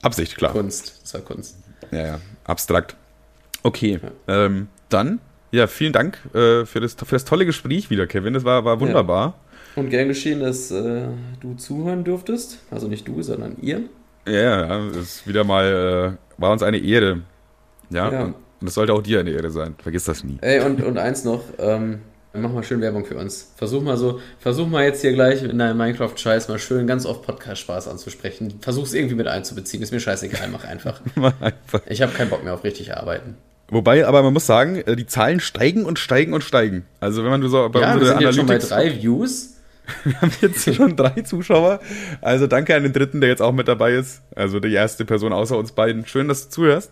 [0.00, 0.52] Absicht, klar.
[0.52, 1.00] Kunst.
[1.02, 1.58] Das war Kunst.
[1.90, 2.96] Ja, ja, abstrakt.
[3.62, 5.18] Okay, ähm, dann,
[5.50, 8.32] ja, vielen Dank äh, für, das, für das tolle Gespräch wieder, Kevin.
[8.32, 9.34] Das war, war wunderbar.
[9.74, 11.08] Und gern geschehen, dass äh,
[11.40, 12.60] du zuhören dürftest.
[12.70, 13.82] Also nicht du, sondern ihr.
[14.26, 17.22] Ja, ja, ja, ist wieder mal, äh, war uns eine Ehre.
[17.90, 18.22] Ja, Ja.
[18.24, 19.76] Und, und das sollte auch dir eine Ehre sein.
[19.82, 20.38] Vergiss das nie.
[20.40, 22.00] Ey, und, und eins noch, ähm,
[22.32, 23.52] mach mal schön Werbung für uns.
[23.56, 27.22] Versuch mal so, versuch mal jetzt hier gleich in deinem Minecraft-Scheiß mal schön ganz oft
[27.22, 28.58] Podcast-Spaß anzusprechen.
[28.60, 29.82] Versuch's irgendwie mit einzubeziehen.
[29.82, 31.00] Ist mir scheißegal, mach einfach.
[31.40, 31.80] Einfach.
[31.86, 33.36] Ich habe keinen Bock mehr auf richtig arbeiten.
[33.70, 36.86] Wobei, aber man muss sagen, äh, die Zahlen steigen und steigen und steigen.
[37.00, 39.54] Also wenn man so bei ja, wir sind jetzt schon bei Analytics drei Views.
[40.04, 41.80] Wir haben jetzt schon drei Zuschauer.
[42.20, 44.22] Also danke an den dritten, der jetzt auch mit dabei ist.
[44.34, 46.06] Also die erste Person außer uns beiden.
[46.06, 46.90] Schön, dass du zuhörst.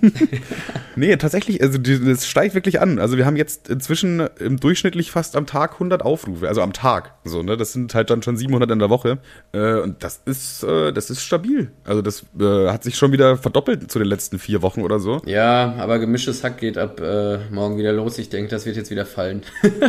[0.96, 2.98] nee, tatsächlich, also das steigt wirklich an.
[2.98, 6.48] Also wir haben jetzt inzwischen im durchschnittlich fast am Tag 100 Aufrufe.
[6.48, 7.14] Also am Tag.
[7.24, 7.56] So, ne?
[7.56, 9.18] Das sind halt dann schon 700 in der Woche.
[9.52, 11.70] Äh, und das ist, äh, das ist stabil.
[11.84, 15.22] Also das äh, hat sich schon wieder verdoppelt zu den letzten vier Wochen oder so.
[15.26, 17.00] Ja, aber gemischtes Hack geht ab
[17.50, 18.18] morgen wieder los.
[18.18, 19.42] Ich denke, das wird jetzt wieder fallen.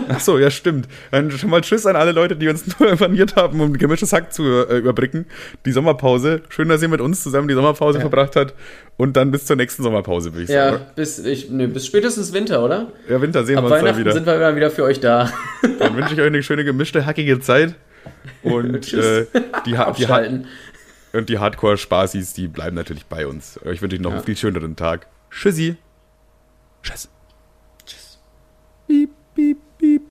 [0.09, 0.87] Ach so, ja, stimmt.
[1.11, 4.33] Dann schon mal Tschüss an alle Leute, die uns nur informiert haben, um gemischtes Hack
[4.33, 5.25] zu äh, überbrücken.
[5.65, 6.41] Die Sommerpause.
[6.49, 8.01] Schön, dass ihr mit uns zusammen die Sommerpause Ja.
[8.01, 8.53] verbracht habt.
[8.97, 10.85] Und dann bis zur nächsten Sommerpause, würde ich ja, sagen.
[10.95, 12.91] bis, ich, nee, bis spätestens Winter, oder?
[13.09, 14.13] Ja, Winter sehen Ab wir uns dann Weihnachten wieder.
[14.13, 15.31] sind wir immer wieder für euch da.
[15.79, 17.75] Dann wünsche ich euch eine schöne gemischte, hackige Zeit.
[18.43, 19.25] Und, äh,
[19.65, 20.45] die, die,
[21.17, 23.59] und die Hardcore-Spaßis, die bleiben natürlich bei uns.
[23.71, 24.17] Ich wünsche euch noch Ja.
[24.17, 25.07] einen viel schöneren Tag.
[25.31, 25.75] Tschüssi.
[26.83, 27.09] Tschüss.